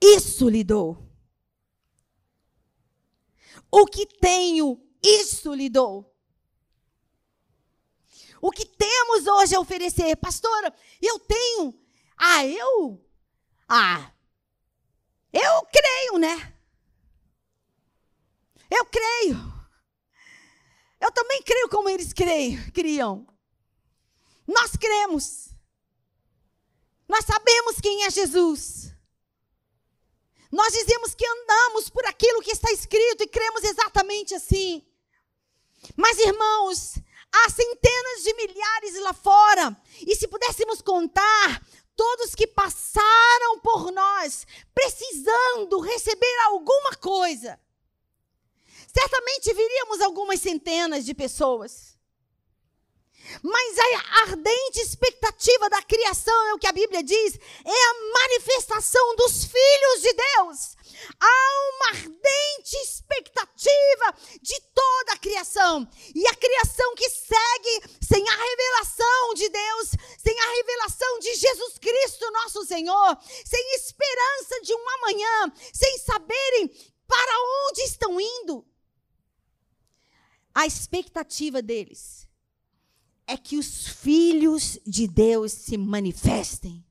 isso 0.00 0.48
lhe 0.48 0.64
dou. 0.64 1.10
O 3.70 3.86
que 3.86 4.06
tenho, 4.06 4.80
isso 5.02 5.54
lhe 5.54 5.68
dou. 5.68 6.12
O 8.40 8.50
que 8.50 8.66
temos 8.66 9.26
hoje 9.26 9.54
a 9.54 9.60
oferecer, 9.60 10.16
pastora, 10.16 10.74
eu 11.00 11.18
tenho. 11.20 11.78
Ah, 12.16 12.44
eu? 12.44 13.00
Ah, 13.68 14.12
eu 15.32 15.66
creio, 15.72 16.18
né? 16.18 16.54
Eu 18.70 18.84
creio. 18.86 19.51
Eu 21.02 21.10
também 21.10 21.42
creio 21.42 21.68
como 21.68 21.88
eles 21.88 22.12
creem, 22.12 22.62
criam. 22.70 23.26
Nós 24.46 24.76
cremos. 24.76 25.48
Nós 27.08 27.24
sabemos 27.24 27.80
quem 27.80 28.04
é 28.04 28.10
Jesus. 28.10 28.94
Nós 30.52 30.72
dizemos 30.72 31.12
que 31.12 31.26
andamos 31.26 31.90
por 31.90 32.06
aquilo 32.06 32.40
que 32.40 32.52
está 32.52 32.70
escrito 32.70 33.24
e 33.24 33.26
cremos 33.26 33.64
exatamente 33.64 34.32
assim. 34.32 34.86
Mas, 35.96 36.18
irmãos, 36.18 36.94
há 37.32 37.50
centenas 37.50 38.22
de 38.22 38.34
milhares 38.34 39.00
lá 39.00 39.12
fora. 39.12 39.76
E 40.06 40.14
se 40.14 40.28
pudéssemos 40.28 40.80
contar 40.80 41.66
todos 41.96 42.36
que 42.36 42.46
passaram 42.46 43.58
por 43.58 43.90
nós, 43.90 44.46
precisando 44.72 45.80
receber 45.80 46.38
alguma 46.44 46.94
coisa, 46.94 47.58
certamente 48.92 49.52
viríamos 49.52 50.00
algumas 50.00 50.40
centenas 50.40 51.04
de 51.04 51.14
pessoas. 51.14 51.92
Mas 53.42 53.78
a 53.78 54.22
ardente 54.22 54.80
expectativa 54.80 55.70
da 55.70 55.82
criação, 55.82 56.48
é 56.48 56.54
o 56.54 56.58
que 56.58 56.66
a 56.66 56.72
Bíblia 56.72 57.02
diz, 57.02 57.38
é 57.64 57.70
a 57.70 57.94
manifestação 58.12 59.16
dos 59.16 59.44
filhos 59.44 60.02
de 60.02 60.12
Deus. 60.12 60.76
Há 61.20 61.70
uma 61.70 62.00
ardente 62.00 62.76
expectativa 62.82 64.14
de 64.40 64.60
toda 64.74 65.12
a 65.12 65.18
criação. 65.18 65.88
E 66.14 66.26
a 66.26 66.34
criação 66.34 66.94
que 66.94 67.08
segue 67.08 67.98
sem 68.02 68.28
a 68.28 68.34
revelação 68.34 69.34
de 69.34 69.48
Deus, 69.48 69.88
sem 70.18 70.38
a 70.38 70.50
revelação 70.50 71.18
de 71.20 71.34
Jesus 71.34 71.78
Cristo, 71.78 72.30
nosso 72.32 72.64
Senhor, 72.66 73.18
sem 73.44 73.74
esperança 73.74 74.60
de 74.62 74.74
um 74.74 74.88
amanhã, 74.98 75.52
sem 75.72 75.98
saberem 75.98 76.68
para 77.06 77.68
onde 77.68 77.82
estão 77.82 78.20
indo 78.20 78.71
a 80.54 80.66
expectativa 80.66 81.62
deles 81.62 82.28
é 83.26 83.36
que 83.36 83.56
os 83.56 83.86
filhos 83.86 84.78
de 84.86 85.06
Deus 85.06 85.52
se 85.52 85.78
manifestem. 85.78 86.84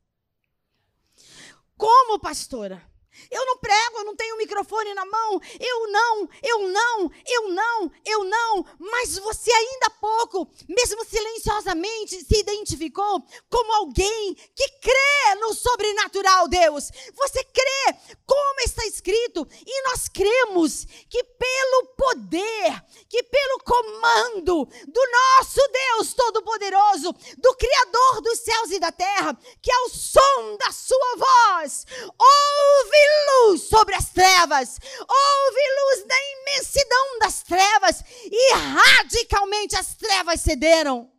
Como, 1.77 2.19
pastora? 2.19 2.90
Eu 3.29 3.45
não 3.45 3.57
prego, 3.57 3.99
eu 3.99 4.05
não 4.05 4.15
tenho 4.15 4.37
microfone 4.37 4.93
na 4.93 5.05
mão. 5.05 5.39
Eu 5.59 5.91
não, 5.91 6.29
eu 6.41 6.59
não, 6.69 7.11
eu 7.25 7.47
não, 7.49 7.91
eu 8.05 8.23
não. 8.23 8.65
Mas 8.79 9.17
você 9.17 9.51
ainda 9.51 9.87
há 9.87 9.89
pouco, 9.89 10.47
mesmo 10.67 11.03
silenciosamente, 11.05 12.23
se 12.23 12.39
identificou 12.39 13.23
como 13.49 13.73
alguém 13.73 14.35
que 14.55 14.67
crê 14.79 15.35
no 15.39 15.53
sobrenatural, 15.53 16.47
Deus. 16.47 16.91
Você 17.15 17.43
crê 17.43 17.95
como 18.25 18.61
está 18.61 18.85
escrito. 18.85 19.47
E 19.65 19.83
nós 19.89 20.07
cremos 20.07 20.85
que 21.09 21.23
pelo 21.23 21.87
poder, 21.97 22.83
que 23.09 23.23
pelo 23.23 23.59
comando 23.63 24.65
do 24.65 25.01
nosso 25.11 25.59
Deus 25.71 26.13
Todo-Poderoso, 26.13 27.13
do 27.37 27.55
Criador 27.55 28.21
dos 28.21 28.39
céus 28.39 28.71
e 28.71 28.79
da 28.79 28.91
terra, 28.91 29.37
que 29.61 29.71
ao 29.71 29.89
som 29.89 30.57
da 30.57 30.71
sua 30.71 31.15
voz, 31.17 31.85
ouve 32.17 33.00
luz 33.27 33.63
sobre 33.63 33.95
as 33.95 34.09
trevas, 34.09 34.79
houve 34.99 35.61
luz 35.81 36.07
na 36.07 36.15
imensidão 36.41 37.19
das 37.19 37.43
trevas 37.43 38.03
e 38.25 38.53
radicalmente 38.53 39.75
as 39.75 39.95
trevas 39.95 40.41
cederam. 40.41 41.11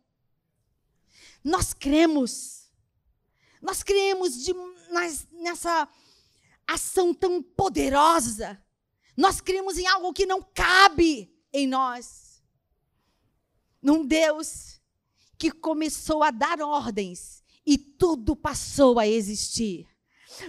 Nós 1.43 1.73
cremos, 1.73 2.71
nós 3.61 3.83
cremos 3.83 4.43
de, 4.43 4.53
nas, 4.89 5.27
nessa 5.31 5.87
ação 6.67 7.13
tão 7.13 7.41
poderosa, 7.41 8.61
nós 9.15 9.41
cremos 9.41 9.77
em 9.77 9.85
algo 9.87 10.13
que 10.13 10.25
não 10.25 10.41
cabe 10.41 11.31
em 11.51 11.67
nós, 11.67 12.41
num 13.81 14.05
Deus 14.05 14.81
que 15.37 15.51
começou 15.51 16.23
a 16.23 16.31
dar 16.31 16.61
ordens 16.61 17.43
e 17.65 17.77
tudo 17.77 18.35
passou 18.35 18.97
a 18.99 19.07
existir. 19.07 19.87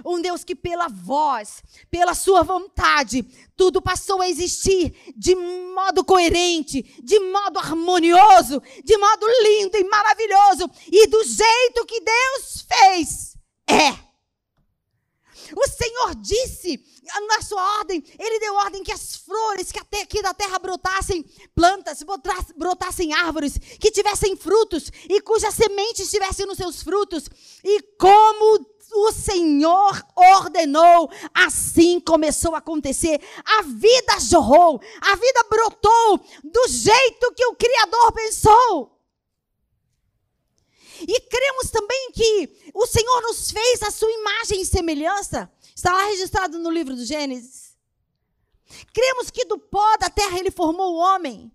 Um 0.05 0.21
Deus 0.21 0.45
que, 0.45 0.55
pela 0.55 0.89
voz, 0.89 1.63
pela 1.91 2.15
sua 2.15 2.43
vontade, 2.43 3.23
tudo 3.57 3.83
passou 3.83 4.21
a 4.21 4.29
existir 4.29 5.13
de 5.17 5.35
modo 5.35 6.05
coerente, 6.05 6.83
de 7.03 7.19
modo 7.21 7.59
harmonioso, 7.59 8.63
de 8.85 8.97
modo 8.97 9.27
lindo 9.43 9.77
e 9.77 9.85
maravilhoso. 9.85 10.71
E 10.91 11.07
do 11.07 11.25
jeito 11.25 11.87
que 11.87 12.01
Deus 12.01 12.67
fez, 12.69 13.37
é. 13.69 14.05
O 15.57 15.69
Senhor 15.69 16.15
disse 16.17 16.83
na 17.29 17.43
sua 17.43 17.79
ordem, 17.79 18.03
Ele 18.19 18.39
deu 18.39 18.55
ordem 18.55 18.83
que 18.83 18.93
as 18.93 19.17
flores 19.17 19.71
que 19.71 19.79
até 19.79 20.03
aqui 20.03 20.23
da 20.23 20.33
terra 20.33 20.59
brotassem 20.59 21.25
plantas, 21.55 22.01
brotassem 22.57 23.13
árvores, 23.13 23.59
que 23.59 23.91
tivessem 23.91 24.37
frutos 24.37 24.91
e 25.09 25.21
cujas 25.21 25.55
sementes 25.55 26.07
estivessem 26.07 26.47
nos 26.47 26.57
seus 26.57 26.83
frutos. 26.83 27.29
E 27.63 27.83
como 27.99 28.65
o 28.95 29.13
Senhor 29.13 30.03
ordenou, 30.15 31.11
assim 31.35 31.99
começou 32.01 32.55
a 32.55 32.59
acontecer. 32.59 33.21
A 33.45 33.63
vida 33.63 34.21
jorrou, 34.21 34.81
a 35.01 35.17
vida 35.17 35.45
brotou 35.51 36.19
do 36.45 36.69
jeito 36.69 37.35
que 37.35 37.47
o 37.47 37.57
Criador 37.57 38.13
pensou. 38.13 38.95
E 41.01 41.21
cremos 41.21 41.71
também 41.71 42.13
que 42.13 42.71
o 42.73 42.87
Senhor 42.87 43.23
nos 43.23 43.51
fez 43.51 43.83
a 43.83 43.91
sua 43.91 44.11
imagem 44.11 44.61
e 44.61 44.67
semelhança. 44.67 45.51
Está 45.75 45.93
lá 45.93 46.05
registrado 46.05 46.59
no 46.59 46.71
livro 46.71 46.95
do 46.95 47.05
Gênesis. 47.05 47.77
Cremos 48.93 49.31
que 49.31 49.45
do 49.45 49.59
pó 49.59 49.97
da 49.97 50.09
terra 50.09 50.39
ele 50.39 50.51
formou 50.51 50.95
o 50.95 50.99
homem. 50.99 51.53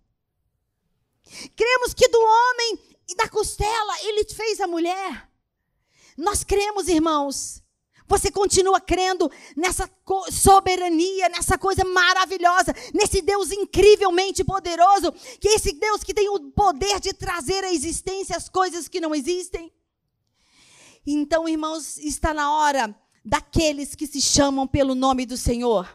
Cremos 1.56 1.94
que 1.94 2.08
do 2.08 2.20
homem 2.20 2.98
e 3.08 3.16
da 3.16 3.30
costela 3.30 4.04
ele 4.04 4.26
fez 4.26 4.60
a 4.60 4.68
mulher. 4.68 5.29
Nós 6.20 6.44
cremos, 6.44 6.90
irmãos. 6.90 7.64
Você 8.06 8.32
continua 8.32 8.82
crendo 8.82 9.32
nessa 9.56 9.90
soberania, 10.32 11.30
nessa 11.30 11.60
coisa 11.60 11.86
maravilhosa, 11.86 12.74
nesse 12.92 13.22
Deus 13.22 13.52
incrivelmente 13.52 14.44
poderoso, 14.44 15.12
que 15.40 15.48
é 15.48 15.54
esse 15.54 15.74
Deus 15.74 16.04
que 16.04 16.14
tem 16.14 16.28
o 16.28 16.52
poder 16.52 17.00
de 17.00 17.14
trazer 17.14 17.64
à 17.64 17.72
existência 17.72 18.36
as 18.36 18.50
coisas 18.50 18.88
que 18.88 19.00
não 19.00 19.14
existem? 19.14 19.72
Então, 21.06 21.48
irmãos, 21.48 21.98
está 22.00 22.34
na 22.34 22.52
hora 22.52 22.96
daqueles 23.24 23.94
que 23.94 24.08
se 24.08 24.22
chamam 24.22 24.68
pelo 24.68 24.96
nome 24.96 25.26
do 25.26 25.38
Senhor. 25.38 25.88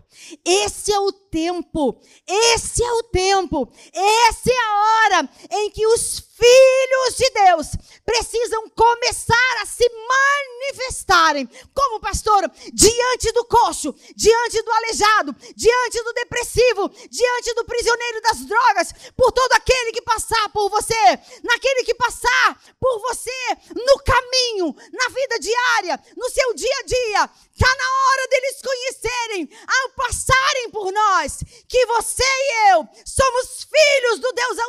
Esse 0.45 0.93
é 0.93 0.99
o 1.01 1.11
tempo, 1.11 2.01
esse 2.27 2.83
é 2.83 2.93
o 2.93 3.03
tempo, 3.05 3.69
essa 3.93 4.51
é 4.51 4.57
a 4.57 5.19
hora 5.19 5.31
em 5.51 5.71
que 5.71 5.87
os 5.87 6.21
filhos 6.37 7.17
de 7.17 7.31
Deus 7.31 7.67
precisam 8.05 8.69
começar 8.71 9.63
a 9.63 9.67
se 9.67 9.89
manifestarem. 9.89 11.49
Como 11.73 12.01
pastor, 12.01 12.51
diante 12.73 13.33
do 13.33 13.45
coxo, 13.45 13.95
diante 14.17 14.63
do 14.63 14.73
aleijado, 14.73 15.37
diante 15.55 16.03
do 16.03 16.13
depressivo, 16.13 16.89
diante 17.09 17.55
do 17.55 17.65
prisioneiro 17.65 18.21
das 18.23 18.45
drogas, 18.47 18.93
por 19.17 19.33
todo 19.33 19.53
aquele 19.53 19.93
que 19.93 20.03
passar 20.03 20.49
por 20.51 20.69
você, 20.71 21.19
naquele 21.43 21.85
que 21.85 21.95
passar 21.95 22.61
por 22.81 22.99
você 23.01 23.57
no 23.75 23.99
caminho, 24.01 24.75
na 24.93 25.09
vida 25.09 25.39
diária, 25.39 26.03
no 26.17 26.29
seu 26.31 26.55
dia 26.55 26.79
a 26.81 26.87
dia. 26.87 27.31
Está 27.55 27.69
na 27.69 27.85
hora 27.85 28.29
deles 28.29 28.61
conhecerem, 28.61 29.49
ao 29.67 29.91
passarem 29.91 30.71
por 30.71 30.93
nós, 30.93 31.39
que 31.69 31.87
você 31.87 32.25
e 32.25 32.73
eu 32.73 32.89
somos 33.07 33.44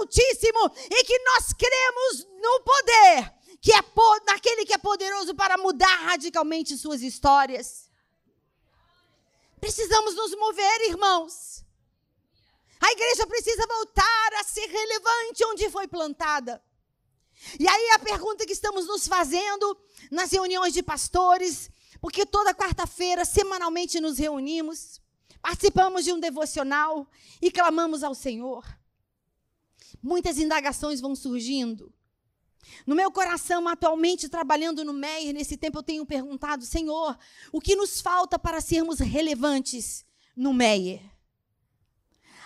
Altíssimo 0.05 0.71
e 0.91 1.03
que 1.03 1.19
nós 1.19 1.51
cremos 1.53 2.27
no 2.39 2.61
poder, 2.61 3.33
que 3.59 3.73
é 3.73 3.81
naquele 4.27 4.63
que 4.63 4.73
é 4.73 4.77
poderoso 4.77 5.33
para 5.33 5.57
mudar 5.57 5.95
radicalmente 6.05 6.77
suas 6.77 7.01
histórias. 7.01 7.89
Precisamos 9.59 10.13
nos 10.15 10.35
mover, 10.35 10.81
irmãos. 10.89 11.65
A 12.79 12.91
igreja 12.91 13.25
precisa 13.25 13.65
voltar 13.65 14.33
a 14.39 14.43
ser 14.43 14.67
relevante 14.67 15.45
onde 15.45 15.69
foi 15.71 15.87
plantada. 15.87 16.63
E 17.59 17.67
aí 17.67 17.89
a 17.91 17.99
pergunta 17.99 18.45
que 18.45 18.53
estamos 18.53 18.85
nos 18.85 19.07
fazendo 19.07 19.77
nas 20.11 20.31
reuniões 20.31 20.71
de 20.71 20.83
pastores, 20.83 21.71
porque 21.99 22.27
toda 22.27 22.53
quarta-feira, 22.53 23.25
semanalmente, 23.25 23.99
nos 23.99 24.19
reunimos, 24.19 25.01
participamos 25.41 26.03
de 26.03 26.13
um 26.13 26.19
devocional 26.19 27.09
e 27.41 27.49
clamamos 27.49 28.03
ao 28.03 28.13
Senhor. 28.13 28.63
Muitas 30.01 30.37
indagações 30.37 31.01
vão 31.01 31.15
surgindo. 31.15 31.93
No 32.85 32.95
meu 32.95 33.11
coração, 33.11 33.67
atualmente 33.67 34.29
trabalhando 34.29 34.83
no 34.83 34.93
MEIR, 34.93 35.33
nesse 35.33 35.57
tempo 35.57 35.79
eu 35.79 35.83
tenho 35.83 36.05
perguntado, 36.05 36.65
Senhor, 36.65 37.17
o 37.51 37.61
que 37.61 37.75
nos 37.75 38.01
falta 38.01 38.37
para 38.39 38.61
sermos 38.61 38.99
relevantes 38.99 40.05
no 40.35 40.53
MEIR? 40.53 41.01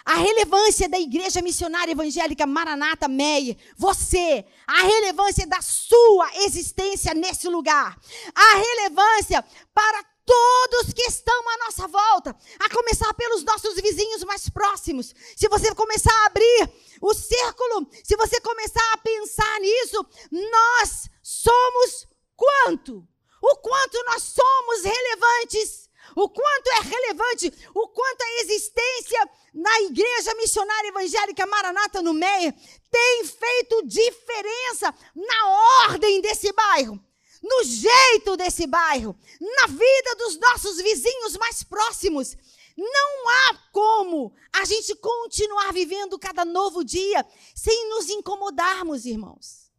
A 0.06 0.16
relevância 0.16 0.90
da 0.90 1.00
Igreja 1.00 1.42
Missionária 1.42 1.92
Evangélica 1.92 2.48
Maranata 2.48 3.08
Meyer, 3.08 3.58
você, 3.78 4.46
a 4.66 4.82
relevância 4.82 5.46
da 5.46 5.62
sua 5.62 6.30
existência 6.46 7.14
nesse 7.14 7.48
lugar, 7.48 8.00
a 8.34 8.56
relevância 8.56 9.44
para 9.74 10.04
todos 10.30 10.94
que 10.94 11.02
estão 11.02 11.50
à 11.50 11.58
nossa 11.66 11.88
volta, 11.88 12.36
a 12.60 12.70
começar 12.70 13.12
pelos 13.16 13.44
nossos 13.44 13.74
vizinhos 13.82 14.24
mais 14.24 14.48
próximos. 14.48 15.12
Se 15.36 15.48
você 15.50 15.74
começar 15.74 16.14
a 16.14 16.26
abrir 16.28 16.70
o 17.02 17.14
círculo, 17.16 17.90
se 18.04 18.16
você 18.16 18.40
começar 18.40 18.94
a 18.94 18.98
pensar 18.98 19.60
nisso, 19.60 20.06
nós 20.32 21.10
somos 21.24 22.08
quanto? 22.36 23.08
O 23.42 23.56
quanto 23.56 24.04
nós 24.06 24.22
somos 24.22 24.84
relevantes, 24.84 25.90
o 26.16 26.30
quanto 26.30 26.68
é 26.68 26.82
relevante, 26.82 27.52
o 27.74 27.88
quanto 27.88 28.22
a 28.22 28.42
existência 28.42 29.30
na 29.52 29.82
Igreja 29.82 30.36
Missionária 30.36 30.90
Evangélica 30.90 31.48
Maranata 31.48 32.04
no 32.04 32.14
Meia 32.14 32.54
tem 32.92 33.26
feito 33.26 33.88
diferença 33.88 34.94
na 35.16 35.50
ordem 35.88 36.22
desse 36.22 36.52
bairro 36.52 37.09
no 37.42 37.64
jeito 37.64 38.36
desse 38.36 38.68
bairro, 38.68 39.18
na 39.40 39.68
vida 39.68 40.16
dos 40.18 40.38
nossos 40.38 40.78
vizinhos 40.78 41.38
mais 41.38 41.64
próximos. 41.64 42.36
Não 42.78 43.30
há 43.30 43.58
como 43.72 44.34
a 44.54 44.64
gente 44.66 44.96
continuar 44.96 45.74
vivendo 45.74 46.18
cada 46.18 46.46
novo 46.46 46.84
dia 46.84 47.26
sem 47.54 47.90
nos 47.90 48.10
incomodarmos, 48.10 49.06
irmãos. 49.06 49.70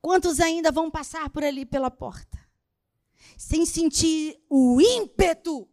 Quantos 0.00 0.38
ainda 0.38 0.70
vão 0.70 0.90
passar 0.90 1.30
por 1.30 1.42
ali 1.42 1.64
pela 1.64 1.90
porta? 1.90 2.38
Sem 3.36 3.66
sentir 3.66 4.38
o 4.48 4.80
ímpeto, 4.80 5.68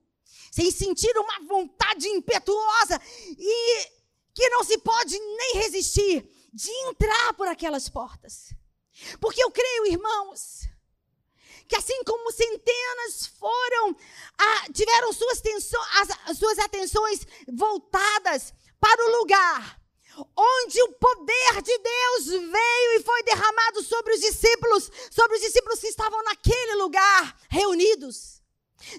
sem 0.52 0.72
sentir 0.72 1.16
uma 1.18 1.40
vontade 1.48 2.08
impetuosa 2.08 3.00
e 3.38 3.86
que 4.34 4.50
não 4.50 4.64
se 4.64 4.78
pode 4.80 5.18
nem 5.20 5.58
resistir 5.58 6.28
de 6.52 6.72
entrar 6.88 7.34
por 7.34 7.48
aquelas 7.48 7.90
portas. 7.90 8.54
Porque 9.20 9.44
eu 9.44 9.52
creio, 9.52 9.88
irmãos, 9.88 10.68
que 11.68 11.76
assim 11.76 12.04
como 12.04 12.32
centenas 12.32 13.28
foram, 13.40 13.96
ah, 14.38 14.66
tiveram 14.74 15.14
suas, 15.14 15.42
tensões, 15.42 15.88
as, 16.28 16.38
suas 16.38 16.60
atenções 16.60 17.26
voltadas 17.48 18.54
para 18.80 19.06
o 19.06 19.18
lugar 19.20 19.84
onde 20.36 20.82
o 20.84 20.94
poder 20.94 21.62
de 21.64 21.78
Deus 21.78 22.26
veio 22.28 23.00
e 23.00 23.04
foi 23.04 23.24
derramado 23.24 23.82
sobre 23.82 24.14
os 24.14 24.20
discípulos, 24.20 24.92
sobre 25.10 25.38
os 25.38 25.42
discípulos 25.42 25.80
que 25.80 25.88
estavam 25.88 26.22
naquele 26.24 26.76
lugar 26.76 27.36
reunidos. 27.50 28.33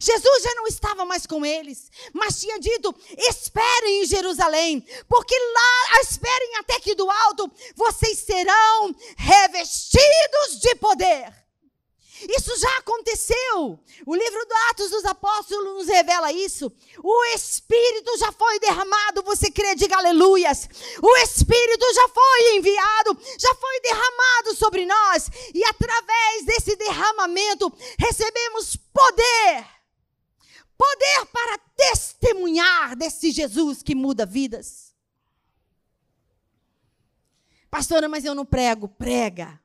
Jesus 0.01 0.43
já 0.43 0.55
não 0.55 0.67
estava 0.67 1.05
mais 1.05 1.27
com 1.27 1.45
eles, 1.45 1.91
mas 2.13 2.41
tinha 2.41 2.59
dito: 2.59 2.95
esperem 3.17 4.03
em 4.03 4.07
Jerusalém, 4.07 4.87
porque 5.09 5.35
lá, 5.39 6.01
esperem 6.01 6.57
até 6.57 6.81
que 6.81 6.95
do 6.95 7.11
alto 7.11 7.51
vocês 7.75 8.19
serão 8.19 8.95
revestidos 9.17 10.61
de 10.61 10.75
poder. 10.77 11.45
Isso 12.29 12.57
já 12.59 12.79
aconteceu. 12.79 13.79
O 14.07 14.15
livro 14.15 14.47
do 14.47 14.55
Atos 14.71 14.91
dos 14.91 15.05
Apóstolos 15.05 15.75
nos 15.75 15.89
revela 15.89 16.33
isso. 16.33 16.73
O 17.03 17.25
Espírito 17.35 18.17
já 18.19 18.33
foi 18.33 18.59
derramado. 18.61 19.23
Você 19.25 19.51
crê, 19.51 19.75
diga 19.75 19.97
aleluias. 19.97 20.69
O 21.03 21.17
Espírito 21.19 21.95
já 21.95 22.09
foi 22.09 22.57
enviado, 22.57 23.19
já 23.39 23.55
foi 23.55 23.81
derramado 23.81 24.55
sobre 24.57 24.87
nós. 24.87 25.29
E 25.53 25.65
através 25.65 26.45
desse 26.47 26.77
derramamento 26.77 27.73
recebemos 27.99 28.77
poder 28.93 29.74
poder 30.77 31.27
para 31.33 31.59
testemunhar 31.77 32.97
desse 32.97 33.31
Jesus 33.31 33.83
que 33.83 33.95
muda 33.95 34.27
vidas. 34.27 34.95
Pastora, 37.71 38.09
mas 38.09 38.25
eu 38.25 38.35
não 38.35 38.47
prego. 38.47 38.89
Prega. 38.89 39.61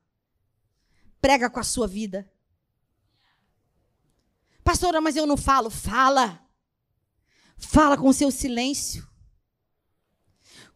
Prega 1.21 1.49
com 1.49 1.59
a 1.59 1.63
sua 1.63 1.87
vida. 1.87 2.31
Pastora, 4.63 4.99
mas 4.99 5.15
eu 5.15 5.27
não 5.27 5.37
falo. 5.37 5.69
Fala. 5.69 6.43
Fala 7.57 7.97
com 7.97 8.07
o 8.07 8.13
seu 8.13 8.31
silêncio. 8.31 9.07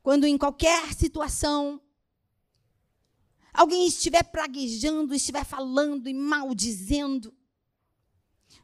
Quando 0.04 0.28
em 0.28 0.38
qualquer 0.38 0.94
situação 0.94 1.82
alguém 3.54 3.88
estiver 3.88 4.24
praguejando, 4.24 5.16
estiver 5.16 5.46
falando 5.46 6.10
e 6.10 6.14
maldizendo, 6.14 7.34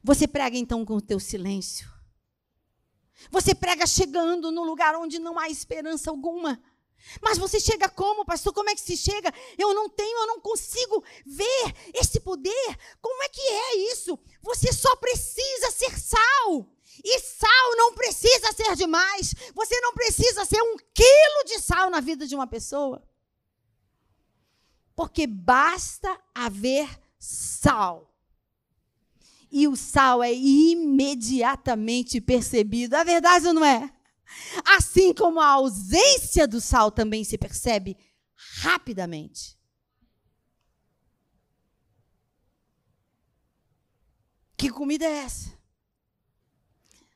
você 0.03 0.27
prega 0.27 0.57
então 0.57 0.85
com 0.85 0.95
o 0.95 1.01
teu 1.01 1.19
silêncio. 1.19 1.89
Você 3.29 3.53
prega 3.53 3.85
chegando 3.85 4.51
no 4.51 4.63
lugar 4.63 4.95
onde 4.95 5.19
não 5.19 5.37
há 5.37 5.49
esperança 5.49 6.09
alguma. 6.09 6.61
Mas 7.21 7.37
você 7.37 7.59
chega 7.59 7.89
como, 7.89 8.25
pastor? 8.25 8.53
Como 8.53 8.69
é 8.69 8.75
que 8.75 8.81
se 8.81 8.95
chega? 8.95 9.33
Eu 9.57 9.73
não 9.73 9.89
tenho, 9.89 10.19
eu 10.19 10.27
não 10.27 10.39
consigo 10.39 11.03
ver 11.25 11.73
esse 11.93 12.19
poder. 12.19 12.77
Como 13.01 13.23
é 13.23 13.29
que 13.29 13.41
é 13.41 13.75
isso? 13.91 14.17
Você 14.41 14.71
só 14.71 14.95
precisa 14.95 15.71
ser 15.71 15.99
sal. 15.99 16.65
E 17.03 17.19
sal 17.19 17.75
não 17.75 17.93
precisa 17.93 18.51
ser 18.53 18.75
demais. 18.75 19.33
Você 19.53 19.79
não 19.81 19.93
precisa 19.93 20.45
ser 20.45 20.61
um 20.61 20.77
quilo 20.93 21.45
de 21.45 21.59
sal 21.59 21.89
na 21.89 21.99
vida 21.99 22.25
de 22.25 22.35
uma 22.35 22.47
pessoa. 22.47 23.05
Porque 24.95 25.25
basta 25.25 26.19
haver 26.33 26.89
sal 27.17 28.08
e 29.51 29.67
o 29.67 29.75
sal 29.75 30.23
é 30.23 30.33
imediatamente 30.33 32.21
percebido. 32.21 32.95
A 32.95 33.03
verdade 33.03 33.51
não 33.51 33.65
é? 33.65 33.91
Assim 34.77 35.13
como 35.13 35.39
a 35.39 35.47
ausência 35.47 36.47
do 36.47 36.61
sal 36.61 36.91
também 36.91 37.23
se 37.23 37.37
percebe 37.37 37.97
rapidamente. 38.61 39.57
Que 44.55 44.69
comida 44.69 45.05
é 45.05 45.19
essa? 45.19 45.57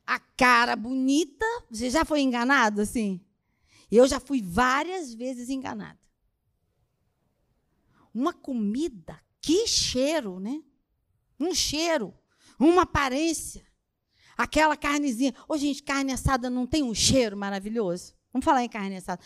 A 0.06 0.18
cara 0.18 0.76
bonita. 0.76 1.46
Você 1.70 1.90
já 1.90 2.04
foi 2.04 2.22
enganado 2.22 2.82
assim? 2.82 3.24
Eu 3.92 4.08
já 4.08 4.20
fui 4.20 4.42
várias 4.42 5.14
vezes 5.14 5.50
enganada. 5.50 6.00
Uma 8.14 8.34
comida, 8.34 9.20
que 9.42 9.68
cheiro, 9.68 10.40
né? 10.40 10.64
Um 11.40 11.54
cheiro 11.54 12.14
uma 12.60 12.84
aparência. 12.84 13.66
Aquela 14.38 14.76
carnezinha. 14.76 15.34
Ô, 15.48 15.58
gente, 15.58 15.84
carne 15.84 16.12
assada 16.12 16.50
não 16.50 16.66
tem 16.66 16.84
um 16.84 16.94
cheiro 16.94 17.38
maravilhoso? 17.38 18.14
Vamos 18.32 18.46
falar 18.46 18.64
em 18.64 18.70
carne 18.70 18.98
assada. 18.98 19.22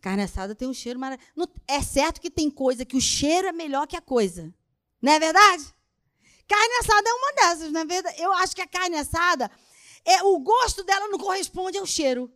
Carne 0.00 0.22
assada 0.22 0.54
tem 0.54 0.68
um 0.68 0.74
cheiro 0.74 0.98
maravilhoso. 0.98 1.50
É 1.66 1.82
certo 1.82 2.20
que 2.20 2.30
tem 2.30 2.48
coisa 2.48 2.84
que 2.84 2.96
o 2.96 3.00
cheiro 3.00 3.48
é 3.48 3.52
melhor 3.52 3.86
que 3.86 3.96
a 3.96 4.00
coisa. 4.00 4.54
Não 5.02 5.12
é 5.12 5.18
verdade? 5.18 5.74
Carne 6.46 6.74
assada 6.80 7.08
é 7.08 7.12
uma 7.12 7.32
dessas, 7.32 7.72
na 7.72 7.80
é 7.80 7.84
verdade. 7.84 8.20
Eu 8.20 8.32
acho 8.34 8.54
que 8.54 8.62
a 8.62 8.68
carne 8.68 8.96
assada, 8.96 9.50
é, 10.04 10.22
o 10.22 10.38
gosto 10.38 10.84
dela 10.84 11.08
não 11.08 11.18
corresponde 11.18 11.76
ao 11.76 11.86
cheiro. 11.86 12.32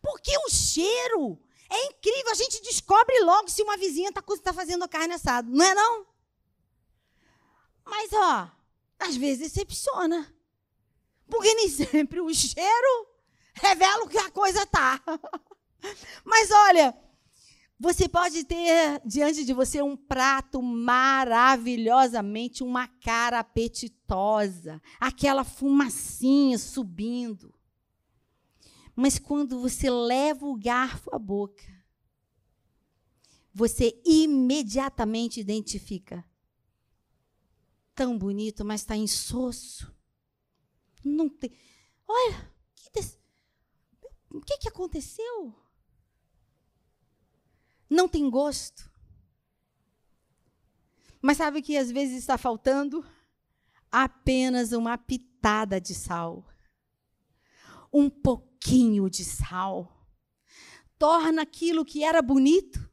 Porque 0.00 0.30
o 0.46 0.50
cheiro 0.50 1.40
é 1.68 1.86
incrível. 1.86 2.30
A 2.30 2.34
gente 2.34 2.62
descobre 2.62 3.18
logo 3.20 3.48
se 3.48 3.62
uma 3.62 3.76
vizinha 3.76 4.10
está 4.10 4.22
tá 4.22 4.52
fazendo 4.52 4.84
a 4.84 4.88
carne 4.88 5.14
assada. 5.14 5.48
Não 5.50 5.64
é 5.64 5.74
não? 5.74 6.06
Mas, 7.84 8.12
ó, 8.12 8.50
às 9.00 9.16
vezes 9.16 9.52
decepciona. 9.52 10.32
Porque 11.26 11.52
nem 11.54 11.68
sempre 11.68 12.20
o 12.20 12.32
cheiro 12.32 13.08
revela 13.54 14.04
o 14.04 14.08
que 14.08 14.18
a 14.18 14.30
coisa 14.30 14.64
tá. 14.66 15.02
Mas 16.24 16.50
olha, 16.50 16.96
você 17.78 18.08
pode 18.08 18.44
ter 18.44 19.00
diante 19.06 19.44
de 19.44 19.54
você 19.54 19.80
um 19.80 19.96
prato 19.96 20.60
maravilhosamente, 20.60 22.62
uma 22.62 22.86
cara 22.86 23.38
apetitosa, 23.38 24.82
aquela 25.00 25.44
fumacinha 25.44 26.58
subindo. 26.58 27.54
Mas 28.94 29.18
quando 29.18 29.60
você 29.60 29.88
leva 29.88 30.44
o 30.44 30.58
garfo 30.58 31.08
à 31.14 31.18
boca, 31.18 31.64
você 33.54 33.98
imediatamente 34.04 35.40
identifica. 35.40 36.22
Tão 38.00 38.16
bonito, 38.16 38.64
mas 38.64 38.80
está 38.80 38.96
insosso. 38.96 39.94
Não 41.04 41.28
tem. 41.28 41.52
Olha, 42.08 42.50
o 44.30 44.40
que, 44.40 44.56
que 44.56 44.68
aconteceu? 44.70 45.54
não 47.90 48.08
tem 48.08 48.30
gosto. 48.30 48.88
Mas 51.20 51.36
sabe 51.36 51.60
que 51.60 51.76
às 51.76 51.90
vezes 51.90 52.18
está 52.18 52.38
faltando? 52.38 53.04
Apenas 53.92 54.72
uma 54.72 54.96
pitada 54.96 55.78
de 55.78 55.94
sal. 55.94 56.48
Um 57.92 58.08
pouquinho 58.08 59.10
de 59.10 59.24
sal. 59.24 60.08
Torna 60.96 61.42
aquilo 61.42 61.84
que 61.84 62.04
era 62.04 62.22
bonito, 62.22 62.88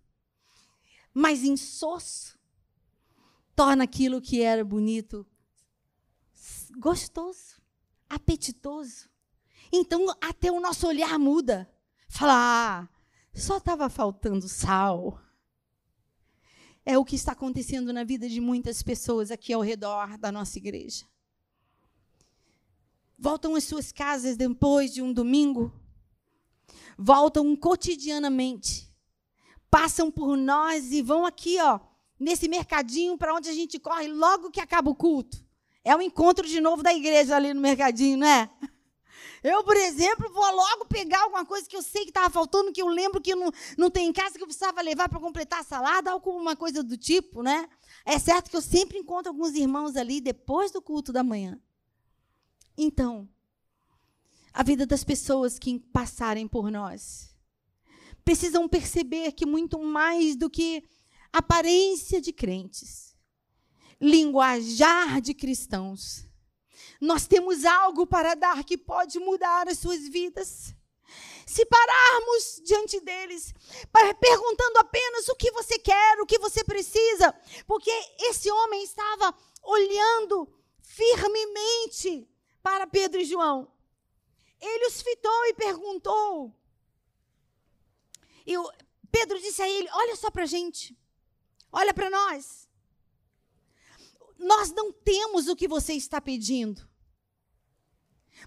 mas 1.13 1.43
insosso. 1.43 2.36
Torna 3.57 3.85
aquilo 3.85 4.21
que 4.21 4.43
era 4.43 4.63
bonito 4.63 5.25
gostoso, 6.77 7.59
apetitoso. 8.07 9.09
Então, 9.71 10.15
até 10.21 10.51
o 10.51 10.59
nosso 10.59 10.85
olhar 10.85 11.17
muda. 11.17 11.67
Fala, 12.07 12.33
ah, 12.35 12.89
só 13.33 13.57
estava 13.57 13.89
faltando 13.89 14.47
sal. 14.47 15.19
É 16.85 16.99
o 16.99 17.03
que 17.03 17.15
está 17.15 17.31
acontecendo 17.31 17.91
na 17.91 18.03
vida 18.03 18.29
de 18.29 18.39
muitas 18.39 18.83
pessoas 18.83 19.31
aqui 19.31 19.51
ao 19.51 19.61
redor 19.61 20.19
da 20.19 20.31
nossa 20.31 20.59
igreja. 20.59 21.03
Voltam 23.17 23.55
às 23.55 23.63
suas 23.63 23.91
casas 23.91 24.37
depois 24.37 24.93
de 24.93 25.01
um 25.01 25.11
domingo, 25.11 25.73
voltam 26.95 27.55
cotidianamente, 27.55 28.93
passam 29.71 30.11
por 30.11 30.37
nós 30.37 30.91
e 30.91 31.01
vão 31.01 31.25
aqui, 31.25 31.59
ó, 31.59 31.79
nesse 32.19 32.47
mercadinho 32.47 33.17
para 33.17 33.33
onde 33.33 33.49
a 33.49 33.53
gente 33.53 33.79
corre 33.79 34.07
logo 34.07 34.51
que 34.51 34.59
acaba 34.59 34.89
o 34.89 34.95
culto. 34.95 35.45
É 35.83 35.95
o 35.95 36.01
encontro 36.01 36.47
de 36.47 36.59
novo 36.59 36.83
da 36.83 36.93
igreja 36.93 37.35
ali 37.35 37.53
no 37.53 37.61
mercadinho, 37.61 38.17
não 38.17 38.27
é? 38.27 38.49
Eu, 39.43 39.63
por 39.63 39.77
exemplo, 39.77 40.31
vou 40.33 40.51
logo 40.51 40.85
pegar 40.85 41.21
alguma 41.21 41.45
coisa 41.45 41.69
que 41.69 41.77
eu 41.77 41.81
sei 41.81 42.03
que 42.03 42.09
estava 42.09 42.29
faltando, 42.29 42.73
que 42.73 42.81
eu 42.81 42.87
lembro 42.87 43.21
que 43.21 43.35
não, 43.35 43.51
não 43.77 43.89
tem 43.89 44.07
em 44.07 44.11
casa, 44.11 44.35
que 44.35 44.41
eu 44.41 44.47
precisava 44.47 44.81
levar 44.81 45.07
para 45.07 45.19
completar 45.19 45.59
a 45.59 45.63
salada, 45.63 46.11
alguma 46.11 46.55
coisa 46.55 46.83
do 46.83 46.97
tipo, 46.97 47.43
né? 47.43 47.69
É 48.03 48.17
certo 48.17 48.49
que 48.49 48.57
eu 48.57 48.61
sempre 48.61 48.97
encontro 48.97 49.31
alguns 49.31 49.53
irmãos 49.53 49.95
ali 49.95 50.19
depois 50.19 50.71
do 50.71 50.81
culto 50.81 51.13
da 51.13 51.23
manhã. 51.23 51.61
Então, 52.77 53.29
a 54.53 54.63
vida 54.63 54.85
das 54.85 55.03
pessoas 55.03 55.59
que 55.59 55.79
passarem 55.79 56.47
por 56.47 56.71
nós 56.71 57.35
precisam 58.25 58.67
perceber 58.67 59.31
que 59.31 59.45
muito 59.45 59.79
mais 59.79 60.35
do 60.35 60.49
que 60.49 60.83
aparência 61.31 62.21
de 62.21 62.31
crentes, 62.31 63.15
linguajar 63.99 65.21
de 65.21 65.33
cristãos, 65.33 66.25
nós 66.99 67.27
temos 67.27 67.65
algo 67.65 68.05
para 68.07 68.35
dar 68.35 68.63
que 68.63 68.77
pode 68.77 69.19
mudar 69.19 69.67
as 69.67 69.79
suas 69.79 70.07
vidas. 70.07 70.75
Se 71.45 71.65
pararmos 71.65 72.61
diante 72.65 72.99
deles, 72.99 73.53
perguntando 74.19 74.79
apenas 74.79 75.29
o 75.29 75.35
que 75.35 75.51
você 75.51 75.79
quer, 75.79 76.19
o 76.19 76.25
que 76.25 76.37
você 76.37 76.63
precisa, 76.63 77.33
porque 77.65 77.91
esse 78.19 78.51
homem 78.51 78.83
estava 78.83 79.33
olhando 79.63 80.51
firmemente 80.81 82.27
para 82.61 82.87
Pedro 82.87 83.21
e 83.21 83.25
João. 83.25 83.71
Ele 84.59 84.87
os 84.87 85.01
fitou 85.01 85.45
e 85.45 85.53
perguntou. 85.53 86.53
E 88.45 88.53
Pedro 89.11 89.39
disse 89.39 89.61
a 89.61 89.69
ele: 89.69 89.87
Olha 89.93 90.15
só 90.15 90.31
para 90.31 90.43
a 90.43 90.47
gente, 90.47 90.97
olha 91.71 91.93
para 91.93 92.09
nós 92.09 92.67
nós 94.39 94.71
não 94.71 94.91
temos 94.91 95.47
o 95.47 95.55
que 95.55 95.67
você 95.67 95.93
está 95.93 96.21
pedindo. 96.21 96.87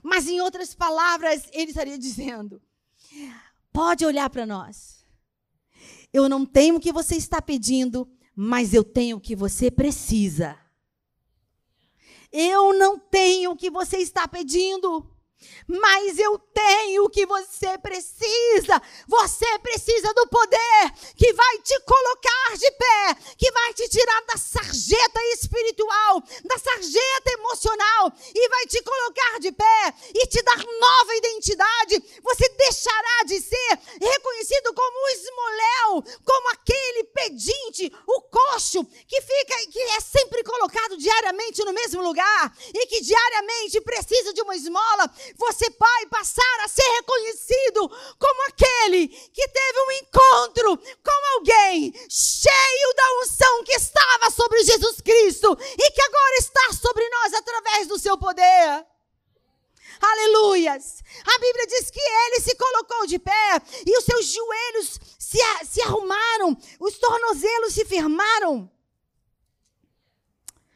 Mas, 0.03 0.29
em 0.29 0.41
outras 0.41 0.75
palavras, 0.75 1.45
ele 1.53 1.71
estaria 1.71 1.99
dizendo: 1.99 2.63
pode 3.73 4.05
olhar 4.05 4.31
para 4.31 4.47
nós. 4.47 5.05
Eu 6.13 6.29
não 6.29 6.45
tenho 6.45 6.77
o 6.77 6.81
que 6.81 6.93
você 6.93 7.17
está 7.17 7.41
pedindo, 7.41 8.09
mas 8.35 8.73
eu 8.73 8.85
tenho 8.85 9.17
o 9.17 9.21
que 9.21 9.37
você 9.37 9.71
precisa. 9.71 10.59
Eu 12.33 12.73
não 12.73 12.99
tenho 12.99 13.53
o 13.53 13.57
que 13.57 13.71
você 13.71 13.99
está 13.99 14.27
pedindo, 14.29 15.10
mas 15.67 16.19
eu 16.19 16.39
tenho 16.39 17.05
o 17.05 17.11
que 17.11 17.25
você 17.27 17.79
precisa. 17.79 18.81
Você 19.07 19.59
precisa 19.61 20.13
do 20.15 20.27
poder 20.29 20.93
que 21.17 21.33
vai 21.33 21.59
te 21.59 21.79
colocar 21.81 22.57
de 22.59 22.71
pé, 22.73 23.15
que 23.39 23.51
vai 23.53 23.75
te 23.75 23.89
tirar 23.89 24.21
da 24.27 24.37
sarjeta 24.37 25.21
espiritual, 25.35 26.23
da 26.45 26.59
sarjeta 26.59 27.33
emocional 27.33 28.13
e 28.35 28.49
vai 28.49 28.67
te 28.67 28.83
colocar 28.83 29.41
de 29.41 29.53
pé 29.53 29.95
e 30.15 30.27
te 30.27 30.43
dar 30.43 30.57
nova 30.57 31.15
identidade. 31.17 32.03
Você 32.23 32.49
deixará 32.51 33.25
de 33.27 33.41
ser 33.41 33.79
reconhecido 34.01 34.75
como 34.75 35.05
o 35.05 35.09
esmoléu, 35.09 36.21
como 36.25 36.49
aquele 36.51 37.05
pedinte, 37.05 37.93
o 38.07 38.23
coxo 38.23 38.85
que 38.85 39.21
fica 39.21 39.71
que 39.71 39.81
é 39.81 40.01
sempre 40.01 40.43
colocado 40.43 40.97
diariamente 40.97 41.65
no 41.65 41.73
mesmo 41.73 42.03
lugar 42.03 42.57
e 42.75 42.87
que 42.87 43.01
diariamente 43.01 43.81
precisa 43.81 44.33
de 44.33 44.43
uma 44.43 44.57
esmola 44.57 45.11
você 45.37 45.71
vai 45.79 46.07
passar 46.07 46.61
a 46.65 46.69
ser 46.69 46.89
reconhecido 46.97 47.89
como 48.19 48.49
aquele 48.49 49.09
que 49.09 49.49
teve 49.49 49.81
um 49.81 49.93
encontro 49.93 50.77
com 50.77 51.37
alguém 51.37 51.93
cheio 52.09 52.95
da 52.97 53.23
unção 53.23 53.65
que 53.65 53.73
estava 53.73 54.31
sobre 54.31 54.63
Jesus 54.65 55.01
Cristo 55.01 55.57
e 55.61 55.91
que 55.91 56.03
agora 56.03 56.37
está 56.39 56.73
sobre 56.73 57.09
nós 57.09 57.35
através 57.35 57.87
do 57.87 57.99
seu 57.99 58.17
poder. 58.19 58.87
Aleluias! 60.01 61.03
A 61.27 61.39
Bíblia 61.39 61.67
diz 61.67 61.91
que 61.91 62.01
ele 62.01 62.41
se 62.41 62.55
colocou 62.57 63.07
de 63.07 63.19
pé 63.19 63.63
e 63.87 63.99
os 63.99 64.05
seus 64.05 64.27
joelhos 64.27 65.01
se, 65.19 65.39
se 65.67 65.83
arrumaram, 65.83 66.57
os 66.79 66.99
tornozelos 66.99 67.75
se 67.75 67.85
firmaram. 67.85 68.71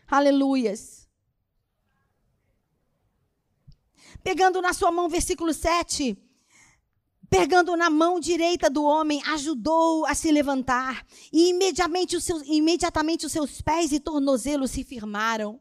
Aleluias! 0.06 1.03
Pegando 4.24 4.62
na 4.62 4.72
sua 4.72 4.90
mão, 4.90 5.08
versículo 5.08 5.52
7. 5.52 6.18
Pegando 7.28 7.76
na 7.76 7.90
mão 7.90 8.18
direita 8.18 8.70
do 8.70 8.82
homem, 8.82 9.22
ajudou 9.26 10.06
a 10.06 10.14
se 10.14 10.32
levantar, 10.32 11.06
e 11.32 11.50
imediatamente 11.50 12.16
os 12.16 12.24
seus, 12.24 12.42
imediatamente 12.46 13.26
os 13.26 13.32
seus 13.32 13.60
pés 13.60 13.92
e 13.92 14.00
tornozelos 14.00 14.70
se 14.70 14.82
firmaram. 14.82 15.60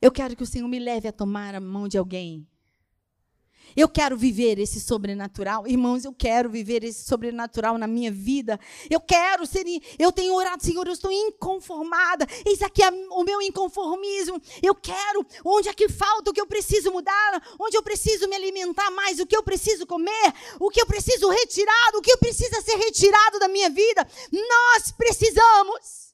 Eu 0.00 0.10
quero 0.10 0.34
que 0.34 0.42
o 0.42 0.46
Senhor 0.46 0.66
me 0.66 0.80
leve 0.80 1.06
a 1.06 1.12
tomar 1.12 1.54
a 1.54 1.60
mão 1.60 1.86
de 1.86 1.96
alguém 1.96 2.48
eu 3.76 3.88
quero 3.88 4.16
viver 4.16 4.58
esse 4.58 4.80
sobrenatural. 4.80 5.66
Irmãos, 5.66 6.04
eu 6.04 6.12
quero 6.12 6.50
viver 6.50 6.84
esse 6.84 7.04
sobrenatural 7.04 7.78
na 7.78 7.86
minha 7.86 8.10
vida. 8.10 8.58
Eu 8.90 9.00
quero 9.00 9.46
ser. 9.46 9.64
Eu 9.98 10.12
tenho 10.12 10.34
orado, 10.34 10.64
Senhor, 10.64 10.86
eu 10.86 10.92
estou 10.92 11.10
inconformada. 11.10 12.26
Eis 12.44 12.62
aqui 12.62 12.82
o 13.10 13.24
meu 13.24 13.40
inconformismo. 13.40 14.40
Eu 14.62 14.74
quero. 14.74 15.24
Onde 15.44 15.68
é 15.68 15.74
que 15.74 15.88
falta 15.88 16.30
o 16.30 16.32
que 16.32 16.40
eu 16.40 16.46
preciso 16.46 16.90
mudar? 16.90 17.42
Onde 17.58 17.76
eu 17.76 17.82
preciso 17.82 18.28
me 18.28 18.36
alimentar 18.36 18.90
mais? 18.90 19.20
O 19.20 19.26
que 19.26 19.36
eu 19.36 19.42
preciso 19.42 19.86
comer? 19.86 20.34
O 20.58 20.70
que 20.70 20.80
eu 20.80 20.86
preciso 20.86 21.28
retirar? 21.28 21.90
O 21.94 22.02
que 22.02 22.16
precisa 22.16 22.60
ser 22.62 22.76
retirado 22.76 23.38
da 23.38 23.48
minha 23.48 23.70
vida? 23.70 24.06
Nós 24.32 24.92
precisamos. 24.92 26.12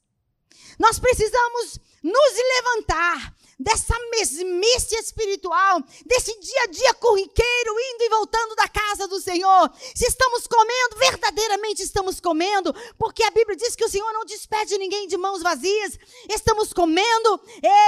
Nós 0.78 0.98
precisamos 0.98 1.80
nos 2.02 2.32
levantar 2.56 3.37
dessa 3.58 3.94
mesmice 4.10 4.94
espiritual, 4.96 5.82
desse 6.06 6.38
dia 6.38 6.62
a 6.62 6.66
dia 6.66 6.94
corriqueiro, 6.94 7.80
indo 7.94 8.04
e 8.04 8.08
voltando 8.08 8.54
da 8.54 8.68
casa 8.68 9.08
do 9.08 9.20
Senhor. 9.20 9.70
Se 9.94 10.06
estamos 10.06 10.46
comendo, 10.46 10.96
verdadeiramente 10.96 11.82
estamos 11.82 12.20
comendo, 12.20 12.72
porque 12.96 13.24
a 13.24 13.30
Bíblia 13.30 13.56
diz 13.56 13.74
que 13.74 13.84
o 13.84 13.88
Senhor 13.88 14.12
não 14.12 14.24
despede 14.24 14.78
ninguém 14.78 15.08
de 15.08 15.16
mãos 15.16 15.42
vazias. 15.42 15.98
Estamos 16.28 16.72
comendo, 16.72 17.40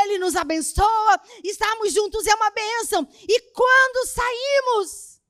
Ele 0.02 0.18
nos 0.18 0.34
abençoa, 0.34 1.20
estamos 1.44 1.92
juntos, 1.92 2.26
é 2.26 2.34
uma 2.34 2.50
bênção. 2.50 3.06
E 3.28 3.40
quando 3.52 4.08
saímos, 4.08 5.20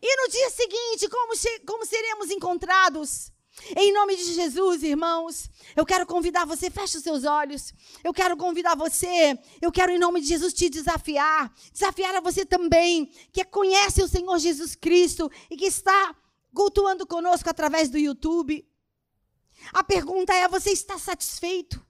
e 0.00 0.16
no 0.22 0.28
dia 0.28 0.50
seguinte, 0.50 1.08
como, 1.08 1.32
como 1.66 1.84
seremos 1.84 2.30
encontrados? 2.30 3.32
Em 3.76 3.92
nome 3.92 4.16
de 4.16 4.34
Jesus, 4.34 4.82
irmãos, 4.82 5.50
eu 5.76 5.84
quero 5.84 6.06
convidar 6.06 6.44
você, 6.46 6.70
feche 6.70 6.96
os 6.96 7.02
seus 7.02 7.24
olhos. 7.24 7.72
Eu 8.02 8.12
quero 8.12 8.36
convidar 8.36 8.76
você, 8.76 9.38
eu 9.60 9.70
quero 9.70 9.92
em 9.92 9.98
nome 9.98 10.20
de 10.20 10.28
Jesus 10.28 10.52
te 10.52 10.68
desafiar, 10.68 11.52
desafiar 11.72 12.14
a 12.14 12.20
você 12.20 12.46
também, 12.46 13.06
que 13.32 13.44
conhece 13.44 14.02
o 14.02 14.08
Senhor 14.08 14.38
Jesus 14.38 14.74
Cristo 14.74 15.30
e 15.50 15.56
que 15.56 15.66
está 15.66 16.16
cultuando 16.54 17.06
conosco 17.06 17.48
através 17.48 17.88
do 17.88 17.98
YouTube. 17.98 18.66
A 19.72 19.82
pergunta 19.82 20.32
é: 20.32 20.48
você 20.48 20.70
está 20.70 20.98
satisfeito? 20.98 21.84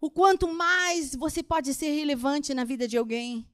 O 0.00 0.10
quanto 0.10 0.52
mais 0.52 1.14
você 1.14 1.44
pode 1.44 1.72
ser 1.72 1.90
relevante 1.90 2.52
na 2.52 2.64
vida 2.64 2.88
de 2.88 2.96
alguém? 2.96 3.48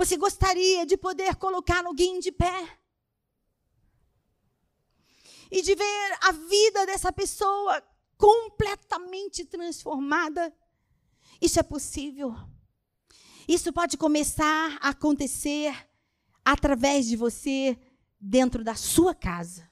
Você 0.00 0.16
gostaria 0.16 0.86
de 0.86 0.96
poder 0.96 1.36
colocar 1.36 1.84
alguém 1.84 2.20
de 2.20 2.32
pé? 2.32 2.78
E 5.50 5.60
de 5.60 5.74
ver 5.74 6.18
a 6.22 6.32
vida 6.32 6.86
dessa 6.86 7.12
pessoa 7.12 7.82
completamente 8.16 9.44
transformada? 9.44 10.56
Isso 11.38 11.60
é 11.60 11.62
possível. 11.62 12.34
Isso 13.46 13.74
pode 13.74 13.98
começar 13.98 14.78
a 14.80 14.88
acontecer 14.88 15.70
através 16.42 17.04
de 17.06 17.14
você 17.14 17.78
dentro 18.18 18.64
da 18.64 18.74
sua 18.74 19.14
casa. 19.14 19.70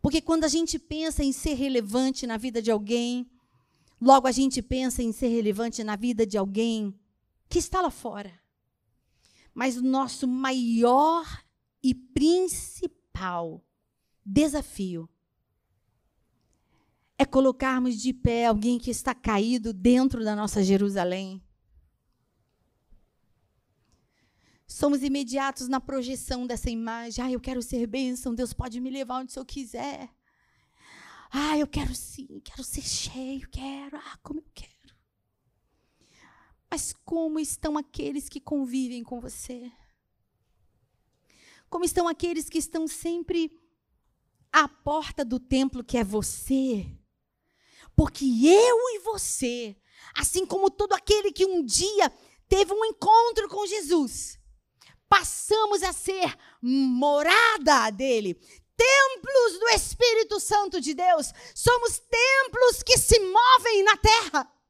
Porque 0.00 0.20
quando 0.20 0.44
a 0.44 0.48
gente 0.48 0.78
pensa 0.78 1.24
em 1.24 1.32
ser 1.32 1.54
relevante 1.54 2.28
na 2.28 2.36
vida 2.36 2.62
de 2.62 2.70
alguém, 2.70 3.28
logo 4.00 4.28
a 4.28 4.32
gente 4.32 4.62
pensa 4.62 5.02
em 5.02 5.10
ser 5.10 5.30
relevante 5.30 5.82
na 5.82 5.96
vida 5.96 6.24
de 6.24 6.38
alguém 6.38 6.96
que 7.48 7.58
está 7.58 7.80
lá 7.80 7.90
fora. 7.90 8.41
Mas 9.54 9.76
o 9.76 9.82
nosso 9.82 10.26
maior 10.26 11.26
e 11.82 11.94
principal 11.94 13.64
desafio 14.24 15.08
é 17.18 17.24
colocarmos 17.24 18.00
de 18.00 18.12
pé 18.12 18.46
alguém 18.46 18.78
que 18.78 18.90
está 18.90 19.14
caído 19.14 19.72
dentro 19.72 20.24
da 20.24 20.34
nossa 20.34 20.62
Jerusalém. 20.62 21.42
Somos 24.66 25.02
imediatos 25.02 25.68
na 25.68 25.80
projeção 25.80 26.46
dessa 26.46 26.70
imagem. 26.70 27.22
Ah, 27.22 27.30
eu 27.30 27.38
quero 27.38 27.60
ser 27.62 27.86
bênção, 27.86 28.34
Deus 28.34 28.52
pode 28.52 28.80
me 28.80 28.90
levar 28.90 29.20
onde 29.20 29.36
eu 29.36 29.44
quiser. 29.44 30.08
Ah, 31.30 31.56
eu 31.58 31.66
quero 31.66 31.94
sim, 31.94 32.40
quero 32.42 32.64
ser 32.64 32.82
cheio, 32.82 33.48
quero. 33.50 33.96
Ah, 33.96 34.18
como 34.22 34.40
eu 34.40 34.46
quero. 34.54 34.71
Mas 36.72 36.94
como 37.04 37.38
estão 37.38 37.76
aqueles 37.76 38.30
que 38.30 38.40
convivem 38.40 39.04
com 39.04 39.20
você? 39.20 39.70
Como 41.68 41.84
estão 41.84 42.08
aqueles 42.08 42.48
que 42.48 42.56
estão 42.56 42.88
sempre 42.88 43.52
à 44.50 44.66
porta 44.66 45.22
do 45.22 45.38
templo 45.38 45.84
que 45.84 45.98
é 45.98 46.02
você? 46.02 46.86
Porque 47.94 48.24
eu 48.24 48.78
e 48.94 49.00
você, 49.00 49.76
assim 50.16 50.46
como 50.46 50.70
todo 50.70 50.94
aquele 50.94 51.30
que 51.30 51.44
um 51.44 51.62
dia 51.62 52.10
teve 52.48 52.72
um 52.72 52.86
encontro 52.86 53.50
com 53.50 53.66
Jesus, 53.66 54.38
passamos 55.10 55.82
a 55.82 55.92
ser 55.92 56.34
morada 56.62 57.90
dele, 57.90 58.32
templos 58.74 59.58
do 59.60 59.68
Espírito 59.74 60.40
Santo 60.40 60.80
de 60.80 60.94
Deus. 60.94 61.34
Somos 61.54 61.98
templos 61.98 62.82
que 62.82 62.96
se 62.96 63.18
movem 63.18 63.84
na 63.84 63.96
terra. 63.98 64.61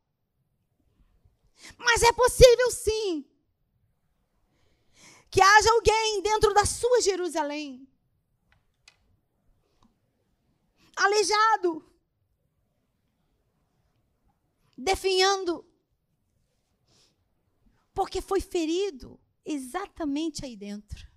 Mas 1.78 2.02
é 2.02 2.12
possível 2.12 2.70
sim 2.70 3.24
que 5.30 5.40
haja 5.40 5.70
alguém 5.72 6.22
dentro 6.22 6.52
da 6.52 6.64
sua 6.66 7.00
Jerusalém 7.00 7.88
aleijado, 10.96 11.84
definhando, 14.76 15.66
porque 17.94 18.20
foi 18.20 18.40
ferido 18.40 19.18
exatamente 19.44 20.44
aí 20.44 20.56
dentro. 20.56 21.10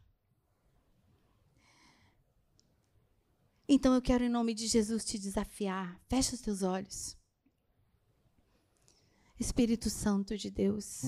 Então 3.67 3.93
eu 3.95 4.01
quero, 4.01 4.23
em 4.23 4.29
nome 4.29 4.53
de 4.53 4.67
Jesus, 4.67 5.03
te 5.03 5.17
desafiar. 5.17 5.99
Feche 6.07 6.35
os 6.35 6.41
teus 6.41 6.61
olhos. 6.61 7.17
Espírito 9.37 9.89
Santo 9.89 10.37
de 10.37 10.49
Deus. 10.49 11.03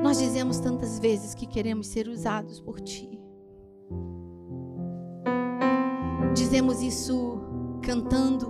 Nós 0.00 0.18
dizemos 0.18 0.60
tantas 0.60 1.00
vezes 1.00 1.34
que 1.34 1.44
queremos 1.44 1.88
ser 1.88 2.06
usados 2.06 2.60
por 2.60 2.80
Ti. 2.80 3.20
Dizemos 6.36 6.80
isso 6.80 7.40
cantando, 7.82 8.46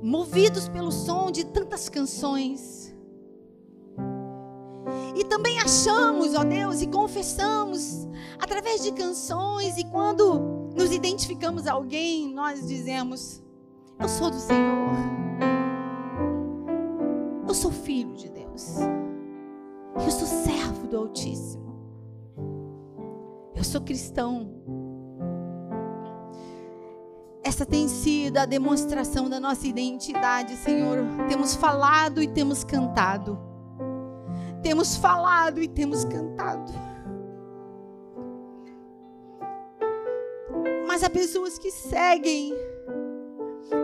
movidos 0.00 0.68
pelo 0.68 0.92
som 0.92 1.32
de 1.32 1.44
tantas 1.44 1.88
canções. 1.88 2.94
E 5.16 5.24
também 5.24 5.58
achamos, 5.58 6.36
ó 6.36 6.44
Deus, 6.44 6.82
e 6.82 6.86
confessamos 6.86 8.06
através 8.38 8.84
de 8.84 8.92
canções, 8.92 9.76
e 9.76 9.84
quando 9.86 10.65
nos 10.76 10.92
identificamos 10.92 11.66
a 11.66 11.72
alguém, 11.72 12.32
nós 12.32 12.68
dizemos: 12.68 13.42
Eu 13.98 14.08
sou 14.08 14.30
do 14.30 14.38
Senhor. 14.38 14.94
Eu 17.48 17.54
sou 17.54 17.72
filho 17.72 18.14
de 18.14 18.28
Deus. 18.28 18.76
Eu 19.94 20.10
sou 20.10 20.26
servo 20.26 20.86
do 20.86 20.98
Altíssimo. 20.98 21.74
Eu 23.54 23.64
sou 23.64 23.80
cristão. 23.80 24.52
Essa 27.42 27.64
tem 27.64 27.88
sido 27.88 28.36
a 28.36 28.44
demonstração 28.44 29.30
da 29.30 29.40
nossa 29.40 29.66
identidade, 29.66 30.56
Senhor. 30.56 30.98
Temos 31.28 31.54
falado 31.54 32.20
e 32.20 32.28
temos 32.28 32.62
cantado. 32.62 33.38
Temos 34.62 34.96
falado 34.96 35.62
e 35.62 35.68
temos 35.68 36.04
cantado. 36.04 36.72
Mas 40.96 41.04
há 41.04 41.10
pessoas 41.10 41.58
que 41.58 41.70
seguem 41.70 42.54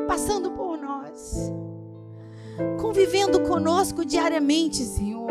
passando 0.09 0.51
por 0.53 0.79
nós, 0.79 1.53
convivendo 2.81 3.43
conosco 3.43 4.03
diariamente, 4.03 4.79
Senhor, 4.79 5.29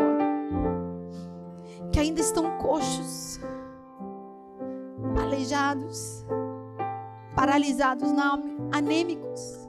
que 1.90 1.98
ainda 1.98 2.20
estão 2.20 2.56
coxos, 2.58 3.40
aleijados, 5.20 6.24
paralisados, 7.34 8.10
anêmicos, 8.70 9.68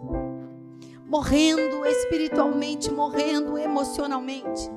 morrendo 1.08 1.84
espiritualmente, 1.84 2.91
morrendo 2.91 3.58
emocionalmente. 3.58 4.69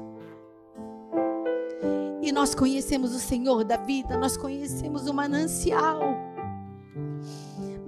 E 2.22 2.32
nós 2.32 2.54
conhecemos 2.54 3.14
o 3.14 3.18
Senhor 3.18 3.62
da 3.62 3.76
vida, 3.76 4.16
nós 4.16 4.38
conhecemos 4.38 5.06
o 5.06 5.12
manancial 5.12 6.25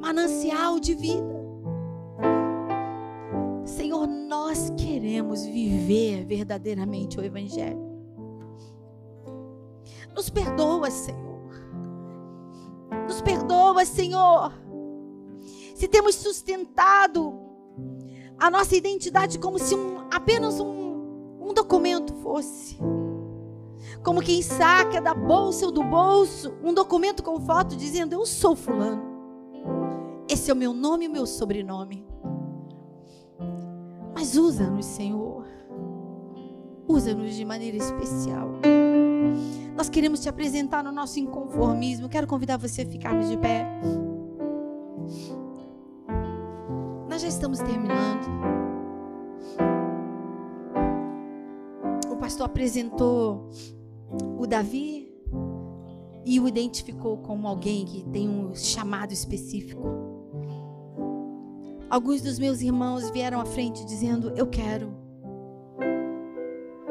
manancial 0.08 0.80
de 0.80 0.94
vida. 0.94 1.38
Senhor, 3.66 4.06
nós 4.06 4.70
queremos 4.70 5.44
viver 5.44 6.24
verdadeiramente 6.24 7.20
o 7.20 7.22
Evangelho. 7.22 7.78
Nos 10.16 10.30
perdoa, 10.30 10.90
Senhor. 10.90 11.52
Nos 13.06 13.20
perdoa, 13.20 13.84
Senhor. 13.84 14.52
Se 15.74 15.86
temos 15.86 16.14
sustentado 16.14 17.38
a 18.38 18.50
nossa 18.50 18.74
identidade 18.74 19.38
como 19.38 19.58
se 19.58 19.74
um, 19.74 19.98
apenas 20.10 20.58
um, 20.58 21.38
um 21.38 21.52
documento 21.52 22.14
fosse. 22.14 22.78
Como 24.02 24.22
quem 24.22 24.40
saca 24.40 25.02
da 25.02 25.12
bolsa 25.12 25.66
ou 25.66 25.72
do 25.72 25.84
bolso 25.84 26.54
um 26.64 26.72
documento 26.72 27.22
com 27.22 27.38
foto 27.40 27.76
dizendo: 27.76 28.14
Eu 28.14 28.24
sou 28.24 28.56
Fulano. 28.56 29.07
Esse 30.28 30.50
é 30.50 30.52
o 30.52 30.56
meu 30.56 30.74
nome 30.74 31.06
e 31.06 31.08
o 31.08 31.10
meu 31.10 31.24
sobrenome. 31.24 32.06
Mas 34.14 34.36
usa-nos, 34.36 34.84
Senhor. 34.84 35.46
Usa-nos 36.86 37.34
de 37.34 37.44
maneira 37.44 37.76
especial. 37.76 38.50
Nós 39.74 39.88
queremos 39.88 40.20
te 40.20 40.28
apresentar 40.28 40.82
no 40.82 40.92
nosso 40.92 41.18
inconformismo. 41.18 42.08
Quero 42.08 42.26
convidar 42.26 42.56
você 42.58 42.82
a 42.82 42.86
ficarmos 42.86 43.28
de 43.30 43.38
pé. 43.38 43.64
Nós 47.08 47.22
já 47.22 47.28
estamos 47.28 47.60
terminando. 47.60 48.26
O 52.10 52.16
pastor 52.16 52.46
apresentou 52.46 53.48
o 54.38 54.46
Davi 54.46 55.10
e 56.26 56.38
o 56.38 56.46
identificou 56.46 57.16
como 57.18 57.48
alguém 57.48 57.86
que 57.86 58.02
tem 58.10 58.28
um 58.28 58.54
chamado 58.54 59.12
específico. 59.12 60.07
Alguns 61.90 62.20
dos 62.20 62.38
meus 62.38 62.60
irmãos 62.60 63.10
vieram 63.10 63.40
à 63.40 63.44
frente 63.44 63.84
dizendo: 63.84 64.32
Eu 64.36 64.46
quero. 64.46 64.96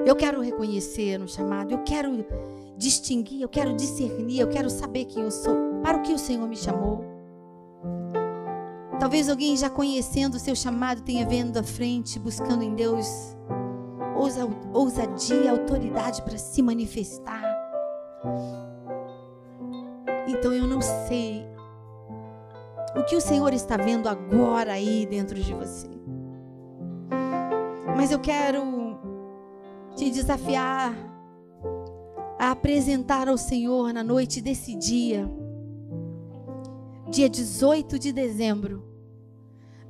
Eu 0.05 0.15
quero 0.15 0.41
reconhecer 0.41 1.17
no 1.17 1.27
chamado, 1.27 1.71
eu 1.73 1.83
quero 1.83 2.25
distinguir, 2.77 3.41
eu 3.41 3.49
quero 3.49 3.75
discernir, 3.75 4.39
eu 4.39 4.47
quero 4.47 4.69
saber 4.69 5.03
quem 5.05 5.23
eu 5.23 5.31
sou, 5.31 5.53
para 5.83 5.97
o 5.97 6.01
que 6.01 6.13
o 6.13 6.17
Senhor 6.17 6.47
me 6.47 6.55
chamou. 6.55 7.03
Talvez 8.99 9.29
alguém 9.29 9.55
já 9.57 9.69
conhecendo 9.69 10.35
o 10.35 10.39
seu 10.39 10.55
chamado 10.55 11.01
tenha 11.01 11.27
vindo 11.27 11.57
à 11.57 11.63
frente, 11.63 12.17
buscando 12.17 12.63
em 12.63 12.73
Deus 12.73 13.35
ousadia, 14.73 15.51
autoridade 15.51 16.21
para 16.23 16.37
se 16.37 16.61
manifestar. 16.61 17.43
Então 20.27 20.53
eu 20.53 20.67
não 20.67 20.81
sei 20.81 21.45
o 22.95 23.03
que 23.03 23.15
o 23.15 23.21
Senhor 23.21 23.53
está 23.53 23.77
vendo 23.77 24.07
agora 24.07 24.73
aí 24.73 25.05
dentro 25.05 25.35
de 25.35 25.53
você. 25.53 25.89
Mas 27.95 28.11
eu 28.11 28.19
quero 28.19 28.99
te 29.95 30.09
desafiar 30.09 30.95
a 32.39 32.51
apresentar 32.51 33.27
ao 33.27 33.37
Senhor 33.37 33.91
na 33.91 34.03
noite 34.03 34.41
desse 34.41 34.75
dia, 34.75 35.29
dia 37.09 37.27
18 37.27 37.97
de 37.97 38.11
dezembro 38.11 38.83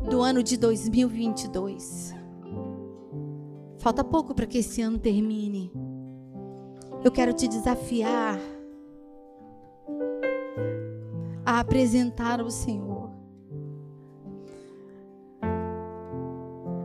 do 0.10 0.22
ano 0.22 0.41
de 0.41 0.58
2022. 0.58 2.16
Falta 3.80 4.04
pouco 4.04 4.34
para 4.34 4.45
que 4.45 4.60
esse 4.60 4.82
ano 4.82 4.98
termine. 4.98 5.72
Eu 7.04 7.12
quero 7.12 7.34
te 7.34 7.48
desafiar 7.48 8.39
a 11.48 11.62
apresentar 11.62 12.41
ao 12.41 12.52
Senhor 12.52 13.10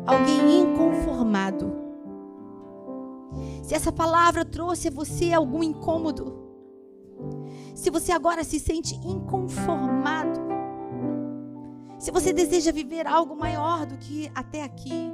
alguém 0.06 0.60
inconformado. 0.60 1.72
Se 3.64 3.74
essa 3.74 3.90
palavra 3.90 4.44
trouxe 4.44 4.86
a 4.86 4.90
você 4.92 5.32
algum 5.32 5.64
incômodo, 5.64 6.38
se 7.74 7.90
você 7.90 8.12
agora 8.12 8.44
se 8.44 8.60
sente 8.60 8.94
inconformado, 9.04 10.40
se 11.98 12.12
você 12.12 12.32
deseja 12.32 12.70
viver 12.70 13.04
algo 13.04 13.34
maior 13.34 13.84
do 13.84 13.98
que 13.98 14.30
até 14.32 14.62
aqui, 14.62 15.12